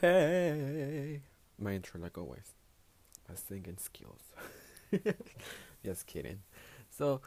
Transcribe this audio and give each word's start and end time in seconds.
Hey, 0.00 1.20
my 1.58 1.74
intro 1.74 2.00
like 2.00 2.16
always. 2.16 2.54
My 3.28 3.34
singing 3.34 3.76
skills. 3.76 4.22
Just 5.84 6.06
kidding. 6.06 6.38
So, 6.88 7.20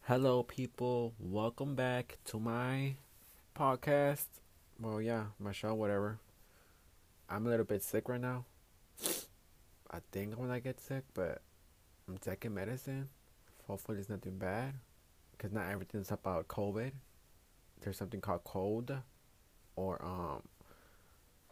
hello 0.00 0.42
people. 0.42 1.12
Welcome 1.20 1.74
back 1.74 2.16
to 2.28 2.40
my 2.40 2.94
podcast. 3.54 4.28
Well, 4.80 5.02
yeah, 5.02 5.24
my 5.38 5.52
show, 5.52 5.74
whatever. 5.74 6.18
I'm 7.28 7.46
a 7.46 7.50
little 7.50 7.66
bit 7.66 7.82
sick 7.82 8.08
right 8.08 8.18
now. 8.18 8.46
I 9.90 9.98
think 10.10 10.38
when 10.38 10.48
gonna 10.48 10.60
get 10.60 10.80
sick, 10.80 11.04
but 11.12 11.42
I'm 12.08 12.16
taking 12.16 12.54
medicine. 12.54 13.10
Hopefully, 13.66 13.98
it's 13.98 14.08
nothing 14.08 14.38
bad. 14.38 14.72
Because 15.32 15.52
not 15.52 15.68
everything's 15.68 16.10
about 16.10 16.48
COVID. 16.48 16.92
There's 17.82 17.98
something 17.98 18.22
called 18.22 18.44
cold 18.44 18.96
or 19.76 20.02
um 20.02 20.44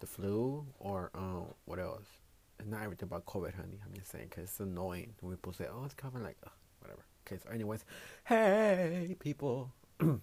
the 0.04 0.10
flu 0.10 0.66
or 0.78 1.10
um 1.14 1.46
what 1.64 1.78
else? 1.78 2.06
It's 2.58 2.68
not 2.68 2.82
everything 2.82 3.08
about 3.08 3.24
COVID, 3.26 3.54
honey. 3.54 3.80
I'm 3.84 3.95
just 3.95 4.10
saying 4.10 4.26
because 4.30 4.45
it's 4.45 4.60
annoying 4.60 5.14
when 5.20 5.34
people 5.34 5.52
say, 5.52 5.66
"Oh, 5.72 5.84
it's 5.84 5.95
covered," 5.95 6.22
like 6.22 6.36
ugh, 6.45 6.52
whatever. 6.80 7.04
Okay, 7.26 7.40
so 7.42 7.50
anyways, 7.50 7.84
hey 8.24 9.16
people. 9.18 9.72
so 10.00 10.20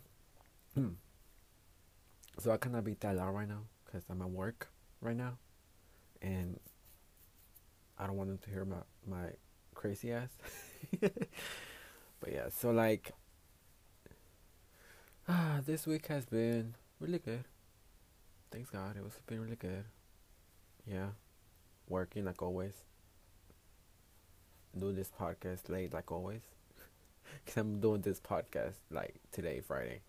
I 2.51 2.57
cannot 2.57 2.83
be 2.83 2.95
that 2.99 3.15
loud 3.15 3.33
right 3.33 3.47
now 3.47 3.63
because 3.85 4.03
I'm 4.09 4.21
at 4.21 4.29
work 4.29 4.69
right 5.01 5.17
now, 5.17 5.37
and 6.21 6.59
I 7.97 8.05
don't 8.05 8.17
want 8.17 8.29
them 8.29 8.37
to 8.37 8.49
hear 8.49 8.65
my 8.65 8.83
my 9.07 9.29
crazy 9.73 10.11
ass. 10.11 10.29
but 10.99 12.31
yeah, 12.31 12.49
so 12.49 12.69
like, 12.69 13.13
ah, 15.27 15.59
this 15.65 15.87
week 15.87 16.05
has 16.07 16.25
been 16.25 16.75
really 16.99 17.19
good 17.19 17.45
thanks 18.51 18.69
God, 18.69 18.97
it 18.97 19.03
was 19.03 19.13
been 19.27 19.39
really 19.39 19.55
good. 19.55 19.85
Yeah, 20.85 21.09
working 21.87 22.25
like 22.25 22.41
always. 22.41 22.73
Doing 24.77 24.95
this 24.95 25.11
podcast 25.19 25.69
late 25.69 25.93
like 25.93 26.11
always. 26.11 26.41
Cause 27.45 27.57
I'm 27.57 27.79
doing 27.79 28.01
this 28.01 28.19
podcast 28.19 28.75
like 28.89 29.15
today, 29.31 29.61
Friday. 29.65 30.01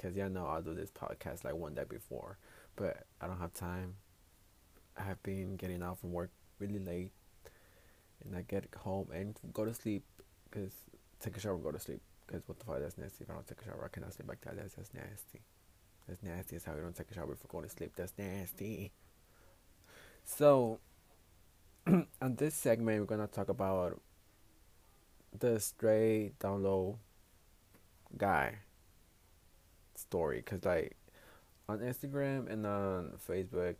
Cause 0.00 0.14
yeah, 0.14 0.28
know 0.28 0.46
I'll 0.46 0.62
do 0.62 0.74
this 0.74 0.90
podcast 0.90 1.44
like 1.44 1.54
one 1.54 1.74
day 1.74 1.84
before, 1.88 2.38
but 2.74 3.04
I 3.20 3.26
don't 3.26 3.38
have 3.38 3.54
time. 3.54 3.94
I 4.98 5.02
have 5.02 5.22
been 5.22 5.56
getting 5.56 5.82
out 5.82 5.98
from 5.98 6.12
work 6.12 6.30
really 6.58 6.78
late, 6.78 7.12
and 8.24 8.36
I 8.36 8.42
get 8.42 8.66
home 8.78 9.08
and 9.12 9.38
go 9.52 9.64
to 9.64 9.74
sleep. 9.74 10.04
Cause 10.50 10.70
take 11.20 11.36
a 11.36 11.40
shower, 11.40 11.54
and 11.54 11.64
go 11.64 11.72
to 11.72 11.80
sleep. 11.80 12.00
Cause 12.26 12.42
what 12.46 12.58
the 12.58 12.64
fuck, 12.64 12.80
that's 12.80 12.98
nasty. 12.98 13.24
If 13.24 13.30
I 13.30 13.34
don't 13.34 13.46
take 13.46 13.60
a 13.60 13.64
shower, 13.64 13.84
I 13.84 13.88
cannot 13.88 14.12
sleep 14.12 14.28
like 14.28 14.40
that. 14.42 14.56
That's 14.56 14.74
just 14.74 14.94
nasty. 14.94 15.40
That's 16.08 16.22
nasty 16.22 16.56
as 16.56 16.64
how 16.64 16.74
you 16.74 16.82
don't 16.82 16.94
take 16.94 17.10
a 17.10 17.14
shower 17.14 17.26
before 17.26 17.48
going 17.50 17.64
to 17.64 17.70
sleep. 17.70 17.92
That's 17.96 18.12
nasty. 18.16 18.92
So, 20.24 20.80
on 21.86 22.36
this 22.36 22.54
segment, 22.54 23.00
we're 23.00 23.06
gonna 23.06 23.26
talk 23.26 23.48
about 23.48 24.00
the 25.38 25.60
stray 25.60 26.32
down 26.40 26.62
low 26.62 26.98
guy 28.16 28.56
story. 29.94 30.42
Cause 30.42 30.64
like 30.64 30.96
on 31.68 31.78
Instagram 31.80 32.50
and 32.50 32.66
on 32.66 33.12
Facebook, 33.28 33.76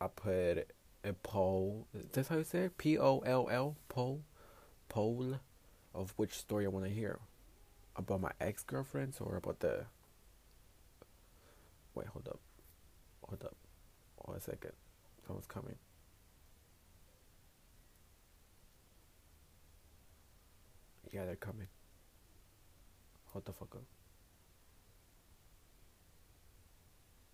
I 0.00 0.08
put 0.08 0.70
a 1.04 1.12
poll. 1.22 1.86
That's 2.12 2.28
how 2.28 2.38
you 2.38 2.44
say 2.44 2.64
it? 2.64 2.78
P 2.78 2.98
O 2.98 3.20
L 3.20 3.48
L 3.50 3.76
poll, 3.88 4.22
poll 4.88 5.38
of 5.94 6.12
which 6.16 6.34
story 6.34 6.66
I 6.66 6.68
want 6.68 6.84
to 6.84 6.90
hear 6.90 7.20
about 7.94 8.20
my 8.20 8.32
ex 8.40 8.62
girlfriends 8.62 9.18
or 9.20 9.36
about 9.36 9.60
the 9.60 9.86
Wait, 11.96 12.06
hold 12.08 12.28
up. 12.28 12.38
Hold 13.22 13.42
up. 13.42 13.56
One 14.16 14.40
second. 14.40 14.72
Someone's 15.26 15.46
coming. 15.46 15.76
Yeah, 21.10 21.24
they're 21.24 21.36
coming. 21.36 21.68
Hold 23.32 23.46
the 23.46 23.52
fuck 23.52 23.74
up. 23.74 23.82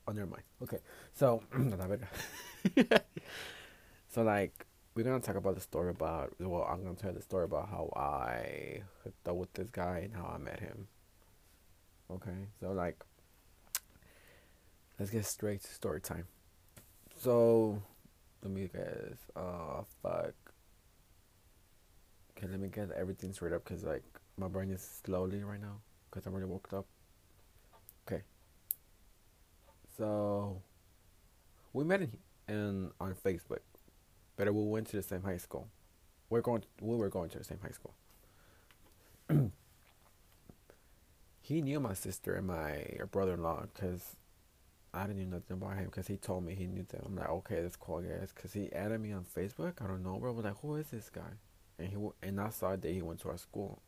Oh, 0.06 0.12
never 0.12 0.26
mind. 0.26 0.44
Okay, 0.62 0.78
so 1.12 1.42
so 4.08 4.22
like 4.22 4.66
we're 4.94 5.02
gonna 5.04 5.20
talk 5.20 5.36
about 5.36 5.56
the 5.56 5.60
story 5.60 5.90
about 5.90 6.34
well, 6.38 6.68
I'm 6.70 6.84
gonna 6.84 6.94
tell 6.94 7.12
the 7.12 7.22
story 7.22 7.44
about 7.44 7.68
how 7.68 7.92
I 7.96 8.82
hooked 9.02 9.26
up 9.26 9.36
with 9.36 9.52
this 9.54 9.70
guy 9.70 10.02
and 10.04 10.14
how 10.14 10.32
I 10.32 10.38
met 10.38 10.60
him. 10.60 10.86
Okay, 12.10 12.48
so 12.60 12.72
like 12.72 13.02
let's 15.02 15.10
get 15.10 15.26
straight 15.26 15.60
to 15.60 15.66
story 15.66 16.00
time. 16.00 16.28
So, 17.18 17.82
let 18.40 18.52
me 18.52 18.70
guess. 18.72 19.18
Oh, 19.34 19.84
fuck. 20.00 20.32
Okay, 22.30 22.46
let 22.46 22.60
me 22.60 22.68
get 22.68 22.92
everything 22.92 23.32
straight 23.32 23.52
up 23.52 23.64
because, 23.64 23.82
like, 23.82 24.04
my 24.36 24.46
brain 24.46 24.70
is 24.70 25.02
slowly 25.04 25.42
right 25.42 25.60
now 25.60 25.80
because 26.08 26.24
I'm 26.24 26.34
already 26.34 26.48
woke 26.48 26.68
up. 26.72 26.86
Okay. 28.06 28.22
So, 29.98 30.62
we 31.72 31.82
met 31.82 32.02
in, 32.02 32.16
in 32.46 32.90
on 33.00 33.16
Facebook, 33.26 33.64
but 34.36 34.54
we 34.54 34.62
went 34.62 34.86
to 34.90 34.96
the 34.98 35.02
same 35.02 35.24
high 35.24 35.38
school. 35.38 35.66
We're 36.30 36.42
going. 36.42 36.60
To, 36.60 36.68
we 36.80 36.94
were 36.94 37.08
going 37.08 37.28
to 37.30 37.38
the 37.38 37.44
same 37.44 37.58
high 37.60 37.72
school. 37.72 37.94
he 41.40 41.60
knew 41.60 41.80
my 41.80 41.94
sister 41.94 42.34
and 42.34 42.46
my 42.46 42.84
brother-in-law 43.10 43.64
because 43.74 44.14
I 44.94 45.06
didn't 45.06 45.30
know 45.30 45.36
nothing 45.38 45.56
about 45.56 45.78
him 45.78 45.86
because 45.86 46.06
he 46.06 46.16
told 46.16 46.44
me 46.44 46.54
he 46.54 46.66
knew 46.66 46.84
them. 46.84 47.02
I'm 47.06 47.16
like, 47.16 47.30
okay, 47.30 47.62
that's 47.62 47.76
cool, 47.76 48.02
guys. 48.02 48.30
Because 48.34 48.52
he 48.52 48.70
added 48.72 49.00
me 49.00 49.12
on 49.12 49.24
Facebook. 49.24 49.80
I 49.82 49.86
don't 49.86 50.02
know, 50.02 50.18
bro. 50.18 50.32
I 50.32 50.34
was 50.34 50.44
like, 50.44 50.60
who 50.60 50.74
is 50.76 50.88
this 50.88 51.08
guy? 51.08 51.32
And 51.78 51.88
he 51.88 51.96
and 52.22 52.40
I 52.40 52.50
saw 52.50 52.76
that 52.76 52.84
he 52.84 53.00
went 53.00 53.20
to 53.20 53.30
our 53.30 53.38
school. 53.38 53.80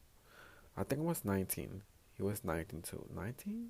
I 0.76 0.82
think 0.82 1.03
I 1.03 1.04
was 1.04 1.25
19. 1.25 1.82
He 2.16 2.22
was 2.22 2.43
19 2.43 2.82
too. 2.82 3.04
19? 3.14 3.69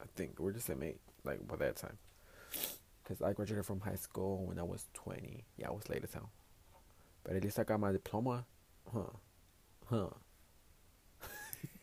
I 0.00 0.04
think 0.14 0.38
we're 0.38 0.52
just 0.52 0.66
same 0.66 0.82
age, 0.82 0.96
like 1.24 1.46
by 1.46 1.56
that 1.56 1.76
time. 1.76 1.98
Because 3.02 3.20
I 3.20 3.32
graduated 3.32 3.66
from 3.66 3.80
high 3.80 3.96
school 3.96 4.46
when 4.46 4.58
I 4.58 4.62
was 4.62 4.86
20. 4.94 5.44
Yeah, 5.56 5.68
I 5.68 5.72
was 5.72 5.88
late 5.88 6.04
as 6.04 6.14
hell. 6.14 6.30
But 7.24 7.34
at 7.34 7.42
least 7.42 7.58
I 7.58 7.64
got 7.64 7.80
my 7.80 7.90
diploma. 7.90 8.44
Huh. 8.92 9.00
Huh. 9.86 10.06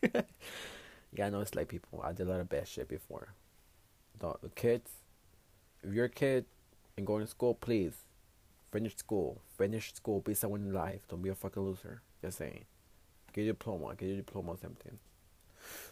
yeah, 1.12 1.26
I 1.26 1.30
know 1.30 1.40
it's 1.40 1.54
like 1.54 1.68
people. 1.68 2.00
I 2.02 2.12
did 2.12 2.26
a 2.26 2.30
lot 2.30 2.40
of 2.40 2.48
bad 2.48 2.66
shit 2.66 2.88
before 2.88 3.34
the 4.20 4.50
kids, 4.54 4.90
if 5.82 5.92
you're 5.92 6.06
a 6.06 6.10
kid 6.10 6.44
and 6.96 7.06
going 7.06 7.22
to 7.22 7.30
school, 7.30 7.54
please 7.54 8.04
finish 8.70 8.96
school. 8.96 9.40
Finish 9.56 9.94
school. 9.94 10.20
Be 10.20 10.34
someone 10.34 10.60
in 10.60 10.72
life. 10.72 11.00
Don't 11.08 11.22
be 11.22 11.30
a 11.30 11.34
fucking 11.34 11.62
loser. 11.62 12.02
Just 12.22 12.38
saying. 12.38 12.64
Get 13.32 13.42
your 13.42 13.54
diploma. 13.54 13.94
Get 13.96 14.06
your 14.06 14.16
diploma 14.16 14.52
or 14.52 14.58
something. 14.58 14.98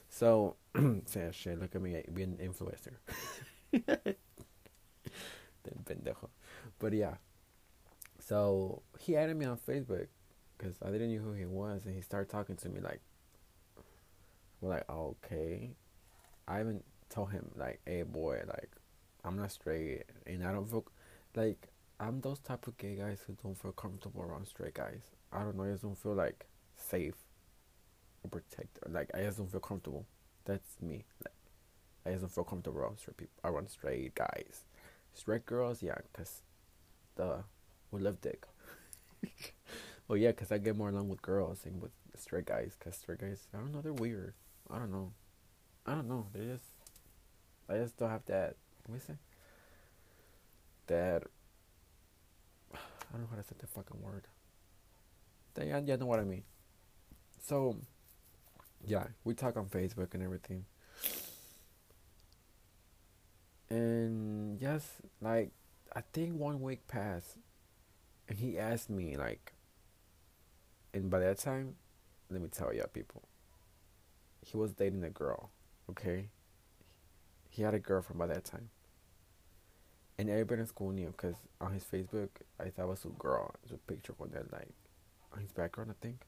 So, 0.08 0.56
saying 1.06 1.32
shit. 1.32 1.60
Look 1.60 1.74
at 1.74 1.82
me 1.82 2.02
being 2.12 2.36
an 2.38 2.52
influencer. 2.52 2.94
pendejo. 5.84 6.28
but 6.78 6.92
yeah. 6.92 7.14
So 8.20 8.82
he 8.98 9.16
added 9.16 9.36
me 9.36 9.46
on 9.46 9.58
Facebook 9.58 10.06
because 10.56 10.76
I 10.84 10.90
didn't 10.90 11.14
know 11.14 11.22
who 11.22 11.32
he 11.32 11.46
was, 11.46 11.86
and 11.86 11.94
he 11.94 12.02
started 12.02 12.30
talking 12.30 12.56
to 12.56 12.68
me 12.68 12.80
like, 12.80 13.00
"We're 14.60 14.70
like, 14.70 14.88
okay." 14.90 15.70
I 16.46 16.58
haven't 16.58 16.84
tell 17.08 17.26
him 17.26 17.50
like, 17.56 17.80
"Hey, 17.86 18.02
boy, 18.02 18.42
like, 18.46 18.70
I'm 19.24 19.36
not 19.36 19.52
straight, 19.52 20.04
and 20.26 20.44
I 20.44 20.52
don't 20.52 20.68
feel 20.68 20.84
like 21.34 21.68
I'm 22.00 22.20
those 22.20 22.38
type 22.38 22.66
of 22.66 22.76
gay 22.78 22.94
guys 22.94 23.20
who 23.26 23.34
don't 23.42 23.58
feel 23.58 23.72
comfortable 23.72 24.22
around 24.22 24.46
straight 24.46 24.74
guys. 24.74 25.02
I 25.32 25.40
don't 25.40 25.56
know, 25.56 25.64
I 25.64 25.70
just 25.70 25.82
don't 25.82 25.98
feel 25.98 26.14
like 26.14 26.46
safe 26.76 27.16
or 28.22 28.30
protected. 28.30 28.92
Like, 28.92 29.10
I 29.14 29.22
just 29.22 29.38
don't 29.38 29.50
feel 29.50 29.60
comfortable. 29.60 30.06
That's 30.44 30.80
me. 30.80 31.04
Like, 31.24 31.34
I 32.06 32.10
just 32.10 32.22
don't 32.22 32.32
feel 32.32 32.44
comfortable 32.44 32.78
around 32.78 32.98
straight 32.98 33.16
people, 33.16 33.34
around 33.44 33.68
straight 33.68 34.14
guys. 34.14 34.64
Straight 35.12 35.44
girls, 35.44 35.82
yeah, 35.82 35.98
cause 36.12 36.42
the 37.16 37.42
we 37.90 38.00
love 38.00 38.20
dick. 38.20 38.46
well, 40.08 40.16
yeah, 40.16 40.32
cause 40.32 40.52
I 40.52 40.58
get 40.58 40.76
more 40.76 40.90
along 40.90 41.08
with 41.08 41.22
girls 41.22 41.60
than 41.60 41.80
with 41.80 41.90
straight 42.16 42.46
guys. 42.46 42.76
Cause 42.78 42.96
straight 42.96 43.20
guys, 43.20 43.48
I 43.52 43.58
don't 43.58 43.72
know, 43.72 43.80
they're 43.80 43.92
weird. 43.92 44.34
I 44.70 44.78
don't 44.78 44.92
know. 44.92 45.12
I 45.84 45.94
don't 45.94 46.08
know. 46.08 46.26
They 46.32 46.44
just 46.44 46.66
I 47.68 47.76
just 47.76 47.96
don't 47.96 48.10
have 48.10 48.24
that. 48.26 48.56
Let 48.86 48.94
me 48.94 49.00
say 49.06 49.14
that. 50.86 51.22
I 52.74 53.12
don't 53.12 53.22
know 53.22 53.28
how 53.30 53.36
to 53.36 53.42
say 53.42 53.56
the 53.58 53.66
fucking 53.66 54.00
word. 54.02 54.26
Yeah, 55.56 55.80
yeah, 55.84 55.96
know 55.96 56.06
what 56.06 56.20
I 56.20 56.24
mean. 56.24 56.44
So, 57.44 57.76
yeah, 58.86 59.04
we 59.24 59.34
talk 59.34 59.56
on 59.56 59.66
Facebook 59.66 60.14
and 60.14 60.22
everything. 60.22 60.66
And 63.70 64.60
yes, 64.60 64.86
like 65.20 65.50
I 65.94 66.02
think 66.12 66.38
one 66.38 66.60
week 66.60 66.86
passed, 66.88 67.36
and 68.28 68.38
he 68.38 68.58
asked 68.58 68.88
me 68.88 69.16
like, 69.16 69.52
and 70.94 71.10
by 71.10 71.18
that 71.20 71.38
time, 71.38 71.74
let 72.30 72.40
me 72.40 72.48
tell 72.48 72.72
you, 72.72 72.84
people, 72.92 73.22
he 74.46 74.56
was 74.56 74.72
dating 74.72 75.04
a 75.04 75.10
girl, 75.10 75.50
okay, 75.90 76.28
he 77.48 77.62
had 77.62 77.74
a 77.74 77.78
girlfriend 77.78 78.18
by 78.18 78.26
that 78.28 78.44
time. 78.44 78.70
and 80.18 80.28
everybody 80.28 80.60
in 80.62 80.66
school 80.66 80.90
knew 80.90 81.08
because 81.16 81.36
on 81.60 81.72
his 81.72 81.84
Facebook, 81.84 82.28
I 82.58 82.70
thought 82.70 82.84
it 82.84 82.88
was 82.88 83.04
a 83.04 83.08
girl. 83.08 83.54
There's 83.62 83.72
a 83.78 83.78
picture 83.92 84.14
on 84.20 84.30
there, 84.32 84.46
like 84.52 84.68
on 85.34 85.40
his 85.40 85.52
background, 85.52 85.90
I 85.92 85.94
think. 86.04 86.22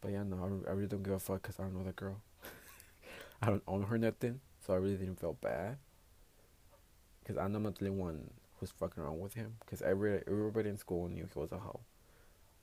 But 0.00 0.12
yeah, 0.12 0.22
no, 0.22 0.36
I, 0.66 0.70
I 0.70 0.74
really 0.74 0.88
don't 0.88 1.02
give 1.02 1.12
a 1.14 1.18
fuck 1.18 1.42
because 1.42 1.58
I 1.58 1.64
don't 1.64 1.74
know 1.74 1.84
that 1.84 1.96
girl. 1.96 2.20
I 3.42 3.46
don't 3.46 3.62
own 3.66 3.82
her 3.84 3.98
nothing, 3.98 4.40
so 4.66 4.72
I 4.74 4.76
really 4.76 4.96
didn't 4.96 5.20
feel 5.20 5.34
bad. 5.40 5.78
Because 7.20 7.36
I'm 7.38 7.52
not 7.52 7.78
the 7.78 7.86
only 7.86 7.98
one 8.00 8.30
who's 8.58 8.70
fucking 8.70 9.02
around 9.02 9.20
with 9.20 9.34
him. 9.34 9.56
Because 9.60 9.82
every 9.82 10.22
everybody 10.26 10.68
in 10.70 10.78
school 10.78 11.08
knew 11.08 11.26
he 11.32 11.38
was 11.38 11.52
a 11.52 11.58
hoe. 11.58 11.80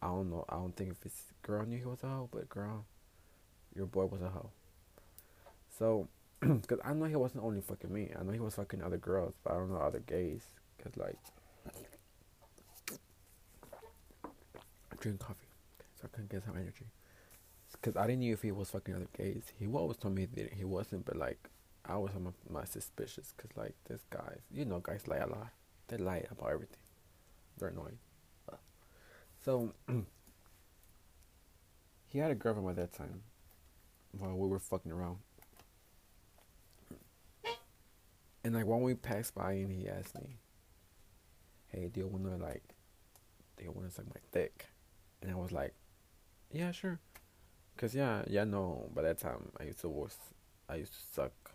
I 0.01 0.07
don't 0.07 0.29
know. 0.31 0.45
I 0.49 0.55
don't 0.55 0.75
think 0.75 0.91
if 0.91 1.03
his 1.03 1.33
girl 1.43 1.65
knew 1.65 1.77
he 1.79 1.85
was 1.85 2.03
a 2.03 2.07
hoe, 2.07 2.29
but 2.31 2.49
girl, 2.49 2.85
your 3.75 3.85
boy 3.87 4.05
was 4.05 4.21
a 4.21 4.29
hoe. 4.29 4.51
So, 5.77 6.07
because 6.61 6.79
I 6.83 6.93
know 6.93 7.05
he 7.05 7.15
wasn't 7.15 7.43
only 7.43 7.61
fucking 7.61 7.93
me. 7.93 8.09
I 8.19 8.23
know 8.23 8.31
he 8.31 8.39
was 8.39 8.55
fucking 8.55 8.81
other 8.81 8.97
girls, 8.97 9.35
but 9.43 9.53
I 9.53 9.57
don't 9.57 9.71
know 9.71 9.77
other 9.77 9.99
gays. 9.99 10.43
Because, 10.77 10.97
like, 10.97 11.17
I 14.91 14.95
drink 14.99 15.19
coffee 15.19 15.47
so 15.99 16.07
I 16.11 16.15
can 16.15 16.25
get 16.25 16.43
some 16.43 16.57
energy. 16.57 16.85
Because 17.73 17.95
I 17.95 18.07
didn't 18.07 18.21
know 18.21 18.33
if 18.33 18.41
he 18.41 18.51
was 18.51 18.71
fucking 18.71 18.95
other 18.95 19.07
gays. 19.15 19.43
He 19.59 19.67
always 19.67 19.97
told 19.97 20.15
me 20.15 20.25
that 20.25 20.53
he 20.53 20.63
wasn't, 20.63 21.05
but, 21.05 21.15
like, 21.15 21.37
I 21.85 21.97
was 21.97 22.11
my, 22.19 22.31
my 22.49 22.65
suspicious. 22.65 23.33
Because, 23.37 23.55
like, 23.55 23.75
this 23.87 24.01
guys, 24.09 24.39
you 24.51 24.65
know, 24.65 24.79
guys 24.79 25.07
lie 25.07 25.17
a 25.17 25.27
lot. 25.27 25.49
They 25.89 25.97
lie 25.97 26.25
about 26.31 26.49
everything. 26.49 26.77
They're 27.59 27.69
annoying. 27.69 27.99
So, 29.45 29.73
he 32.07 32.19
had 32.19 32.31
a 32.31 32.35
girlfriend 32.35 32.69
at 32.69 32.75
that 32.77 32.93
time 32.93 33.21
while 34.17 34.35
we 34.35 34.47
were 34.47 34.59
fucking 34.59 34.91
around. 34.91 35.17
And 38.43 38.55
like 38.55 38.65
when 38.65 38.81
we 38.81 38.95
passed 38.95 39.35
by 39.35 39.53
and 39.53 39.71
he 39.71 39.87
asked 39.87 40.15
me, 40.15 40.37
Hey, 41.67 41.89
do 41.93 42.01
you 42.01 42.07
wanna 42.07 42.37
like 42.37 42.63
do 43.57 43.63
you 43.63 43.71
wanna 43.71 43.91
suck 43.91 44.07
my 44.07 44.21
dick? 44.31 44.67
And 45.21 45.31
I 45.31 45.35
was 45.35 45.51
like, 45.51 45.73
Yeah, 46.51 46.71
sure. 46.71 46.99
Cause 47.77 47.95
yeah, 47.95 48.23
yeah, 48.27 48.43
no. 48.43 48.89
By 48.93 49.03
that 49.03 49.17
time, 49.17 49.49
I 49.59 49.63
used 49.63 49.81
to 49.81 49.89
was, 49.89 50.15
I 50.69 50.75
used 50.75 50.93
to 50.93 50.99
suck, 51.13 51.51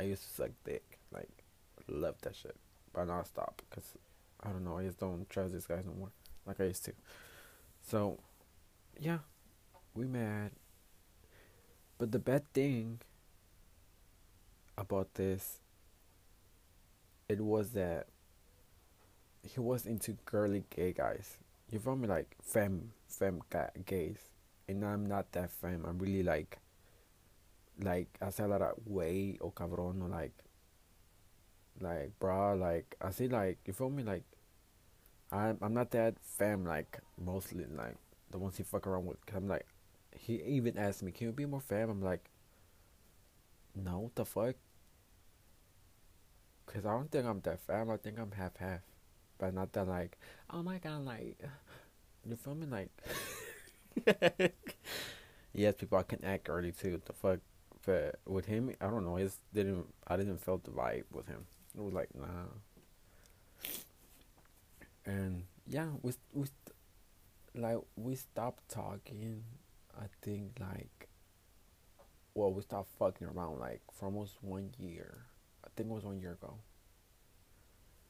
I 0.00 0.04
used 0.04 0.22
to 0.22 0.28
suck 0.28 0.50
dick. 0.64 0.98
Like, 1.12 1.28
love 1.86 2.16
that 2.22 2.34
shit. 2.34 2.56
But 2.92 3.04
now 3.04 3.20
I 3.20 3.22
stop. 3.24 3.62
Cause 3.70 3.96
I 4.42 4.50
don't 4.50 4.64
know. 4.64 4.78
I 4.78 4.84
just 4.84 4.98
don't 4.98 5.28
trust 5.28 5.52
these 5.52 5.66
guys 5.66 5.84
no 5.86 5.92
more, 5.92 6.10
like 6.46 6.60
I 6.60 6.64
used 6.64 6.84
to. 6.86 6.92
So, 7.82 8.18
yeah, 8.98 9.18
we 9.94 10.06
mad. 10.06 10.52
But 11.98 12.12
the 12.12 12.18
bad 12.18 12.52
thing 12.52 13.00
about 14.76 15.14
this, 15.14 15.58
it 17.28 17.40
was 17.40 17.70
that 17.70 18.06
he 19.42 19.60
was 19.60 19.86
into 19.86 20.16
girly 20.24 20.64
gay 20.70 20.92
guys. 20.92 21.38
You 21.70 21.78
feel 21.78 21.96
me? 21.96 22.08
Like 22.08 22.36
femme, 22.42 22.92
femme 23.06 23.42
gays, 23.86 24.18
and 24.68 24.84
I'm 24.84 25.06
not 25.06 25.32
that 25.32 25.50
femme. 25.50 25.84
I'm 25.86 25.98
really 25.98 26.22
like, 26.22 26.58
like 27.82 28.08
I 28.22 28.30
say 28.30 28.44
a 28.44 28.48
lot 28.48 28.62
of 28.62 28.74
way 28.86 29.36
or 29.40 29.52
cabrón 29.52 30.02
or 30.02 30.08
like, 30.08 30.32
like 31.80 32.18
bra. 32.18 32.54
Like 32.54 32.96
I 33.00 33.10
say 33.10 33.28
like 33.28 33.58
you 33.66 33.72
feel 33.72 33.90
me? 33.90 34.02
Like 34.02 34.24
I'm 35.30 35.58
I'm 35.62 35.74
not 35.74 35.90
that 35.92 36.14
femme 36.22 36.64
like 36.64 37.00
mostly 37.22 37.64
like 37.76 37.96
the 38.30 38.38
ones 38.38 38.56
he 38.56 38.62
fuck 38.62 38.86
around 38.86 39.06
with. 39.06 39.24
Cause 39.26 39.36
I'm 39.36 39.48
like 39.48 39.66
he 40.12 40.42
even 40.42 40.78
asked 40.78 41.02
me, 41.02 41.12
"Can 41.12 41.28
you 41.28 41.32
be 41.32 41.46
more 41.46 41.60
fam?" 41.60 41.90
I'm 41.90 42.02
like, 42.02 42.30
"No, 43.74 44.00
what 44.00 44.14
the 44.14 44.24
fuck?" 44.26 44.56
Cause 46.68 46.84
I 46.84 46.90
don't 46.90 47.10
think 47.10 47.24
I'm 47.26 47.40
that 47.40 47.60
fam. 47.60 47.90
I 47.90 47.96
think 47.96 48.18
I'm 48.18 48.30
half 48.30 48.56
half, 48.58 48.80
but 49.38 49.54
not 49.54 49.72
that 49.72 49.88
like, 49.88 50.18
oh 50.50 50.62
my 50.62 50.76
god, 50.76 51.04
like, 51.04 51.38
you 52.28 52.36
feel 52.36 52.54
me? 52.54 52.66
Like, 52.66 52.90
yes, 55.54 55.74
people 55.78 55.96
I 55.96 56.02
can 56.02 56.22
act 56.22 56.48
early 56.50 56.72
too. 56.72 57.00
The 57.06 57.14
fuck, 57.14 57.38
but 57.86 58.16
with 58.26 58.44
him, 58.44 58.74
I 58.82 58.86
don't 58.86 59.06
know. 59.06 59.16
It 59.16 59.32
didn't. 59.54 59.86
I 60.06 60.18
didn't 60.18 60.42
feel 60.42 60.58
the 60.58 60.70
vibe 60.70 61.04
with 61.10 61.26
him. 61.26 61.46
It 61.74 61.82
was 61.82 61.94
like 61.94 62.10
nah. 62.14 62.26
And 65.06 65.44
yeah, 65.66 65.88
we 66.02 66.12
we 66.34 66.46
like 67.54 67.78
we 67.96 68.14
stopped 68.14 68.68
talking 68.68 69.42
I 69.98 70.06
think 70.22 70.58
like 70.60 71.08
well 72.34 72.52
we 72.52 72.62
stopped 72.62 72.90
fucking 72.98 73.26
around 73.26 73.58
like 73.58 73.80
for 73.92 74.06
almost 74.06 74.36
one 74.42 74.70
year. 74.78 75.27
I 75.78 75.80
think 75.80 75.90
it 75.92 75.94
was 75.94 76.04
one 76.04 76.18
year 76.18 76.32
ago. 76.32 76.54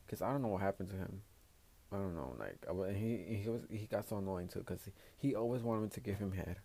Cause 0.09 0.23
I 0.23 0.33
don't 0.33 0.41
know 0.41 0.49
what 0.49 0.63
happened 0.63 0.89
to 0.89 0.97
him. 0.97 1.21
I 1.93 1.97
don't 1.97 2.17
know. 2.17 2.35
Like 2.39 2.97
he 2.97 3.41
he 3.43 3.51
was 3.51 3.67
he 3.71 3.85
got 3.85 4.09
so 4.09 4.17
annoying 4.17 4.49
too. 4.49 4.63
Cause 4.63 4.79
he, 4.87 5.29
he 5.29 5.35
always 5.35 5.61
wanted 5.61 5.83
me 5.83 5.89
to 5.91 6.01
give 6.01 6.17
him 6.17 6.33
head. 6.33 6.57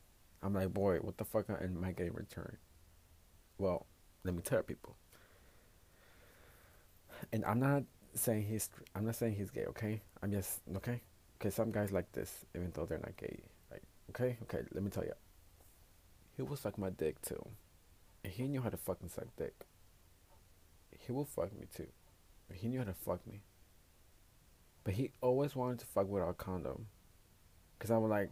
I'm 0.42 0.54
like, 0.54 0.74
boy, 0.74 1.00
what 1.00 1.18
the 1.18 1.26
fuck 1.26 1.50
am 1.50 1.84
I 1.84 1.92
getting 1.92 2.14
returned? 2.14 2.56
Well, 3.58 3.86
let 4.24 4.34
me 4.34 4.42
tell 4.42 4.64
people. 4.64 4.96
And 7.34 7.44
I'm 7.44 7.60
not 7.60 7.84
saying 8.14 8.46
he's 8.46 8.70
I'm 8.96 9.06
not 9.06 9.18
saying 9.18 9.36
he's 9.36 9.52
gay. 9.52 9.66
Okay, 9.66 10.02
I'm 10.22 10.32
just 10.32 10.62
okay. 10.78 11.02
Cause 11.38 11.54
some 11.54 11.74
guys 11.74 11.92
like 11.92 12.10
this, 12.14 12.46
even 12.56 12.72
though 12.74 12.86
they're 12.86 13.00
not 13.00 13.18
gay. 13.18 13.42
Like 13.70 13.84
okay, 14.12 14.38
okay, 14.44 14.60
let 14.74 14.82
me 14.82 14.90
tell 14.90 15.04
you. 15.04 15.16
He 16.38 16.44
will 16.44 16.56
suck 16.56 16.78
my 16.78 16.92
dick 16.92 17.22
too. 17.22 17.46
And 18.24 18.32
he 18.32 18.48
knew 18.48 18.62
how 18.62 18.70
to 18.70 18.78
fucking 18.78 19.10
suck 19.10 19.28
dick. 19.36 19.66
He 21.06 21.12
will 21.12 21.26
fuck 21.26 21.52
me 21.58 21.66
too. 21.76 21.88
He 22.54 22.68
knew 22.68 22.80
how 22.80 22.86
to 22.86 22.94
fuck 22.94 23.26
me. 23.28 23.42
But 24.84 24.94
he 24.96 25.12
always 25.22 25.56
wanted 25.56 25.80
to 25.80 25.86
fuck 25.86 26.08
without 26.08 26.30
a 26.30 26.34
condom. 26.34 26.88
Cause 27.80 27.92
I 27.92 27.98
was 27.98 28.10
like, 28.10 28.30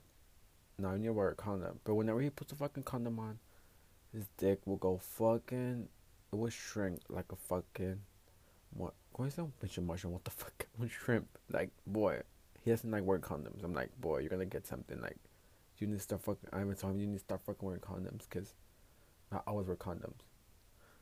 no, 0.78 0.90
I 0.90 0.98
need 0.98 1.08
to 1.08 1.14
wear 1.14 1.30
a 1.30 1.36
condom. 1.36 1.80
But 1.84 1.96
whenever 1.96 2.22
he 2.22 2.30
puts 2.30 2.52
a 2.52 2.56
fucking 2.56 2.84
condom 2.84 3.20
on, 3.20 3.40
his 4.14 4.28
dick 4.38 4.60
will 4.66 4.78
go 4.78 4.98
fucking 4.98 5.88
it 6.32 6.36
will 6.36 6.50
shrink 6.50 7.00
like 7.10 7.32
a 7.32 7.36
fucking 7.36 8.00
what 8.74 8.94
what 9.14 9.26
is 9.26 9.36
that 9.36 9.48
bitch 9.60 9.82
mushroom? 9.84 10.14
What 10.14 10.24
the 10.24 10.32
fuck? 10.32 10.66
shrimp. 10.90 11.28
Like 11.52 11.72
boy, 11.86 12.22
he 12.64 12.72
doesn't 12.72 12.90
like 12.90 13.04
wearing 13.04 13.22
condoms. 13.22 13.64
I'm 13.64 13.74
like, 13.74 13.90
boy, 14.00 14.20
you're 14.20 14.30
gonna 14.30 14.46
get 14.46 14.66
something 14.66 15.02
like 15.02 15.18
you 15.78 15.88
need 15.88 15.98
to 15.98 16.04
start 16.04 16.22
fucking. 16.22 16.50
I 16.54 16.62
even 16.62 16.76
told 16.76 16.94
him 16.94 17.00
you 17.00 17.08
need 17.08 17.18
to 17.18 17.20
start 17.20 17.42
fucking 17.46 17.66
wearing 17.66 17.82
condoms 17.82 18.30
because 18.30 18.54
I 19.32 19.40
always 19.48 19.68
wear 19.68 19.76
condoms. 19.76 20.22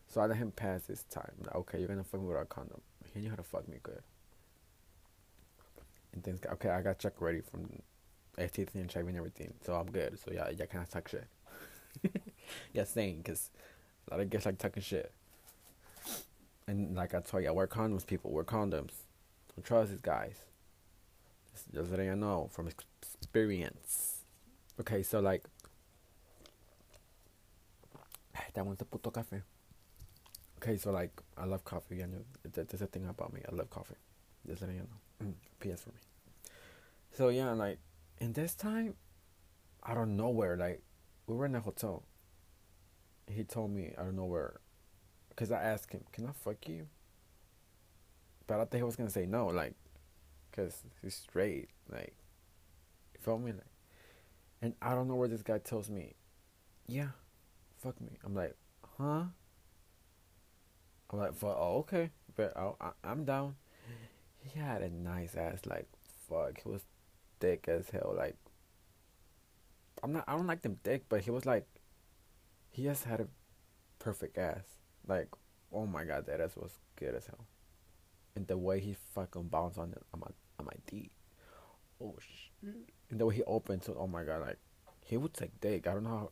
So 0.10 0.22
I 0.22 0.26
let 0.26 0.38
him 0.38 0.52
pass 0.52 0.82
this 0.82 1.04
time. 1.04 1.32
Like, 1.46 1.56
okay, 1.56 1.80
you're 1.80 1.88
gonna 1.88 2.04
fuck 2.04 2.20
me 2.20 2.28
without 2.28 2.44
a 2.44 2.46
condom. 2.46 2.82
He 3.14 3.22
knew 3.22 3.30
how 3.30 3.36
to 3.36 3.44
fuck 3.44 3.68
me 3.68 3.78
good. 3.84 4.02
And 6.14 6.24
things 6.24 6.40
got, 6.40 6.54
okay, 6.54 6.70
I 6.70 6.82
got 6.82 6.98
check 6.98 7.14
ready 7.20 7.42
from 7.42 7.70
STD 8.38 8.74
and 8.76 8.92
HIV 8.92 9.08
and 9.08 9.18
everything, 9.18 9.54
so 9.64 9.76
I'm 9.76 9.92
good. 9.92 10.18
So 10.20 10.32
yeah, 10.34 10.50
yeah, 10.50 10.66
kind 10.66 10.84
of 10.84 10.90
talk 10.90 11.08
shit. 11.08 11.28
yeah, 12.74 12.86
same, 12.86 13.18
because 13.18 13.52
a 14.08 14.16
lot 14.16 14.22
of 14.22 14.30
guys 14.30 14.46
like 14.46 14.58
talking 14.58 14.82
shit. 14.82 15.12
And 16.68 16.96
like 16.96 17.14
I 17.14 17.20
told 17.20 17.44
you, 17.44 17.50
I 17.50 17.52
wear 17.52 17.68
condoms. 17.68 18.06
People 18.06 18.32
wear 18.32 18.44
condoms. 18.44 18.94
Don't 19.56 19.64
trust 19.64 19.92
these 19.92 20.02
guys. 20.02 20.36
Just, 21.52 21.72
just 21.74 21.92
letting 21.92 22.08
you 22.08 22.16
know 22.16 22.50
from 22.52 22.68
experience. 22.68 24.22
Okay, 24.80 25.04
so 25.04 25.20
like 25.20 25.44
that 28.54 28.66
one's 28.66 28.80
the 28.80 28.86
puto 28.86 29.12
cafe. 29.12 29.42
Okay, 30.62 30.76
so 30.76 30.92
like 30.92 31.12
I 31.38 31.46
love 31.46 31.64
coffee 31.64 32.02
and 32.02 32.26
there's 32.44 32.82
a 32.82 32.88
thing 32.88 33.08
about 33.08 33.32
me. 33.32 33.42
I 33.50 33.56
love 33.56 33.70
coffee. 33.70 33.96
Just 34.46 34.62
letting 34.62 34.76
you 34.76 34.82
know. 34.82 35.28
Mm, 35.28 35.34
PS 35.60 35.82
for 35.82 35.90
me. 35.90 35.96
So 37.14 37.30
yeah, 37.30 37.52
like 37.52 37.80
in 38.18 38.34
this 38.34 38.56
time, 38.56 38.96
I 39.82 39.94
don't 39.94 40.18
know 40.18 40.28
where. 40.28 40.58
Like 40.58 40.82
we 41.28 41.36
were 41.36 41.46
in 41.46 41.56
a 41.56 41.62
hotel. 41.62 42.04
He 43.32 43.46
told 43.46 43.72
me 43.72 43.94
I 43.98 44.04
don't 44.04 44.18
know 44.18 44.26
where, 44.26 44.60
cause 45.38 45.50
I 45.50 45.62
asked 45.62 45.94
him, 45.94 46.04
"Can 46.12 46.26
I 46.26 46.32
fuck 46.34 46.68
you?" 46.68 46.88
But 48.46 48.56
I 48.56 48.66
thought 48.66 48.78
he 48.78 48.84
was 48.84 48.98
gonna 48.98 49.10
say 49.10 49.28
no, 49.28 49.48
like, 49.48 49.76
cause 50.52 50.84
he's 51.02 51.16
straight. 51.16 51.70
Like, 51.90 52.16
you 53.14 53.20
feel 53.22 53.38
me? 53.38 53.54
Like, 53.54 53.62
and 54.62 54.74
I 54.82 54.94
don't 54.94 55.08
know 55.08 55.16
where 55.16 55.30
this 55.30 55.44
guy 55.44 55.60
tells 55.60 55.90
me, 55.90 56.16
yeah, 56.88 57.10
fuck 57.78 58.02
me. 58.02 58.18
I'm 58.26 58.36
like, 58.36 58.56
huh? 58.98 59.26
I'm 61.12 61.20
like, 61.20 61.36
fuck, 61.36 61.56
oh, 61.58 61.78
okay, 61.80 62.12
but 62.36 62.56
oh, 62.56 62.76
I, 62.80 62.92
I, 63.04 63.12
am 63.12 63.26
down. 63.26 63.56
He 64.42 64.60
had 64.60 64.82
a 64.82 64.90
nice 64.90 65.36
ass, 65.36 65.62
like, 65.66 65.88
fuck. 66.30 66.62
He 66.64 66.70
was 66.70 66.82
thick 67.40 67.68
as 67.68 67.90
hell. 67.90 68.14
Like, 68.16 68.38
I'm 70.04 70.14
not, 70.14 70.26
I 70.28 70.36
don't 70.36 70.48
like 70.48 70.62
them 70.62 70.80
thick, 70.84 71.06
but 71.10 71.22
he 71.22 71.32
was 71.32 71.46
like, 71.46 71.68
he 72.70 72.84
just 72.84 73.06
had 73.06 73.22
a 73.22 73.28
perfect 73.98 74.38
ass. 74.38 74.64
Like, 75.08 75.30
oh 75.74 75.86
my 75.86 76.04
god, 76.04 76.28
that 76.28 76.42
ass 76.42 76.56
was 76.56 76.78
good 76.96 77.16
as 77.16 77.26
hell. 77.26 77.46
And 78.36 78.48
the 78.48 78.58
way 78.58 78.80
he 78.80 78.96
fucking 79.16 79.48
bounced 79.48 79.78
on 79.78 79.92
it, 79.92 80.04
on 80.14 80.20
my, 80.20 80.28
on 80.60 80.66
my 80.66 80.74
D. 80.88 81.10
Oh 82.02 82.16
shit 82.20 82.50
and 83.10 83.20
the 83.20 83.26
way 83.26 83.36
he 83.36 83.44
opened 83.44 83.82
to 83.84 83.96
oh 83.96 84.08
my 84.08 84.24
god, 84.24 84.42
like 84.42 84.58
he 85.06 85.18
would 85.18 85.34
take 85.34 85.60
dick. 85.60 85.88
I 85.88 85.94
don't 85.94 86.04
know 86.04 86.10
how. 86.10 86.30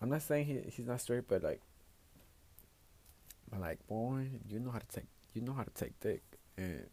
I'm 0.00 0.08
not 0.08 0.22
saying 0.22 0.46
he 0.46 0.60
he's 0.70 0.86
not 0.86 1.00
straight, 1.00 1.28
but 1.28 1.42
like, 1.42 1.60
like 3.58 3.86
boy, 3.86 4.30
you 4.48 4.58
know 4.60 4.70
how 4.70 4.78
to 4.78 4.86
take 4.86 5.06
you 5.34 5.42
know 5.42 5.52
how 5.52 5.62
to 5.64 5.70
take 5.70 5.98
dick. 6.00 6.22
and 6.56 6.86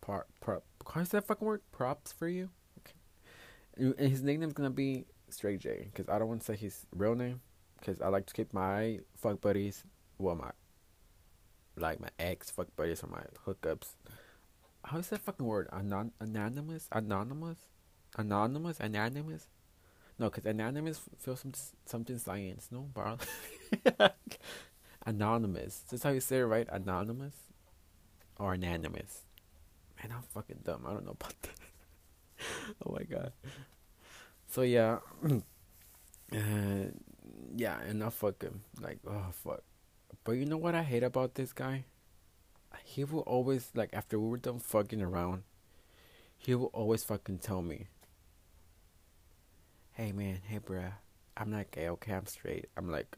par, 0.00 0.26
prop. 0.40 0.64
How's 0.94 1.10
that 1.10 1.26
fucking 1.26 1.46
word? 1.46 1.62
Props 1.72 2.12
for 2.12 2.28
you. 2.28 2.50
Okay. 2.80 3.94
And 3.98 4.10
his 4.10 4.22
nickname's 4.22 4.52
gonna 4.54 4.70
be 4.70 5.06
Straight 5.30 5.60
J 5.60 5.90
because 5.92 6.08
I 6.08 6.18
don't 6.18 6.28
want 6.28 6.40
to 6.40 6.46
say 6.46 6.56
his 6.56 6.86
real 6.94 7.14
name 7.14 7.40
because 7.78 8.00
I 8.00 8.08
like 8.08 8.26
to 8.26 8.34
keep 8.34 8.52
my 8.52 9.00
fuck 9.16 9.40
buddies, 9.40 9.84
well 10.18 10.34
my 10.34 10.50
like 11.76 12.00
my 12.00 12.08
ex 12.18 12.50
fuck 12.50 12.68
buddies 12.76 13.02
or 13.04 13.08
my 13.08 13.22
hookups. 13.46 13.94
How's 14.84 15.08
that 15.08 15.20
fucking 15.20 15.46
word? 15.46 15.68
Anon- 15.72 16.12
anonymous, 16.20 16.88
anonymous, 16.92 17.58
anonymous, 18.16 18.80
anonymous. 18.80 19.48
No, 20.18 20.30
because 20.30 20.46
anonymous 20.46 21.00
feels 21.18 21.40
some 21.40 21.52
something 21.84 22.18
science. 22.18 22.68
No, 22.70 22.88
bro. 22.92 23.18
anonymous. 25.08 25.82
That's 25.90 26.02
how 26.02 26.10
you 26.10 26.20
say 26.20 26.38
it, 26.38 26.44
right? 26.44 26.68
Anonymous 26.70 27.34
or 28.38 28.54
anonymous. 28.54 29.22
Man, 29.98 30.12
I'm 30.14 30.22
fucking 30.22 30.60
dumb. 30.64 30.84
I 30.86 30.92
don't 30.92 31.06
know 31.06 31.16
about 31.18 31.34
that. 31.42 32.44
oh 32.86 32.92
my 32.92 33.02
god. 33.04 33.32
So 34.46 34.62
yeah, 34.62 34.98
uh, 36.32 36.90
yeah, 37.56 37.80
and 37.80 38.04
I 38.04 38.10
fuck 38.10 38.42
him. 38.42 38.62
Like, 38.80 38.98
oh 39.08 39.26
fuck. 39.32 39.62
But 40.24 40.32
you 40.32 40.44
know 40.44 40.58
what 40.58 40.74
I 40.74 40.82
hate 40.82 41.02
about 41.02 41.34
this 41.34 41.52
guy? 41.52 41.84
He 42.84 43.02
will 43.04 43.20
always 43.20 43.70
like 43.74 43.90
after 43.92 44.18
we 44.20 44.28
were 44.28 44.36
done 44.36 44.58
fucking 44.58 45.00
around, 45.00 45.42
he 46.36 46.54
will 46.54 46.70
always 46.74 47.02
fucking 47.02 47.38
tell 47.38 47.62
me, 47.62 47.86
"Hey 49.92 50.12
man, 50.12 50.40
hey 50.44 50.58
bruh, 50.58 50.92
I'm 51.36 51.50
not 51.50 51.70
gay. 51.70 51.88
Okay, 51.88 52.12
I'm 52.12 52.26
straight." 52.26 52.66
I'm 52.76 52.90
like, 52.90 53.16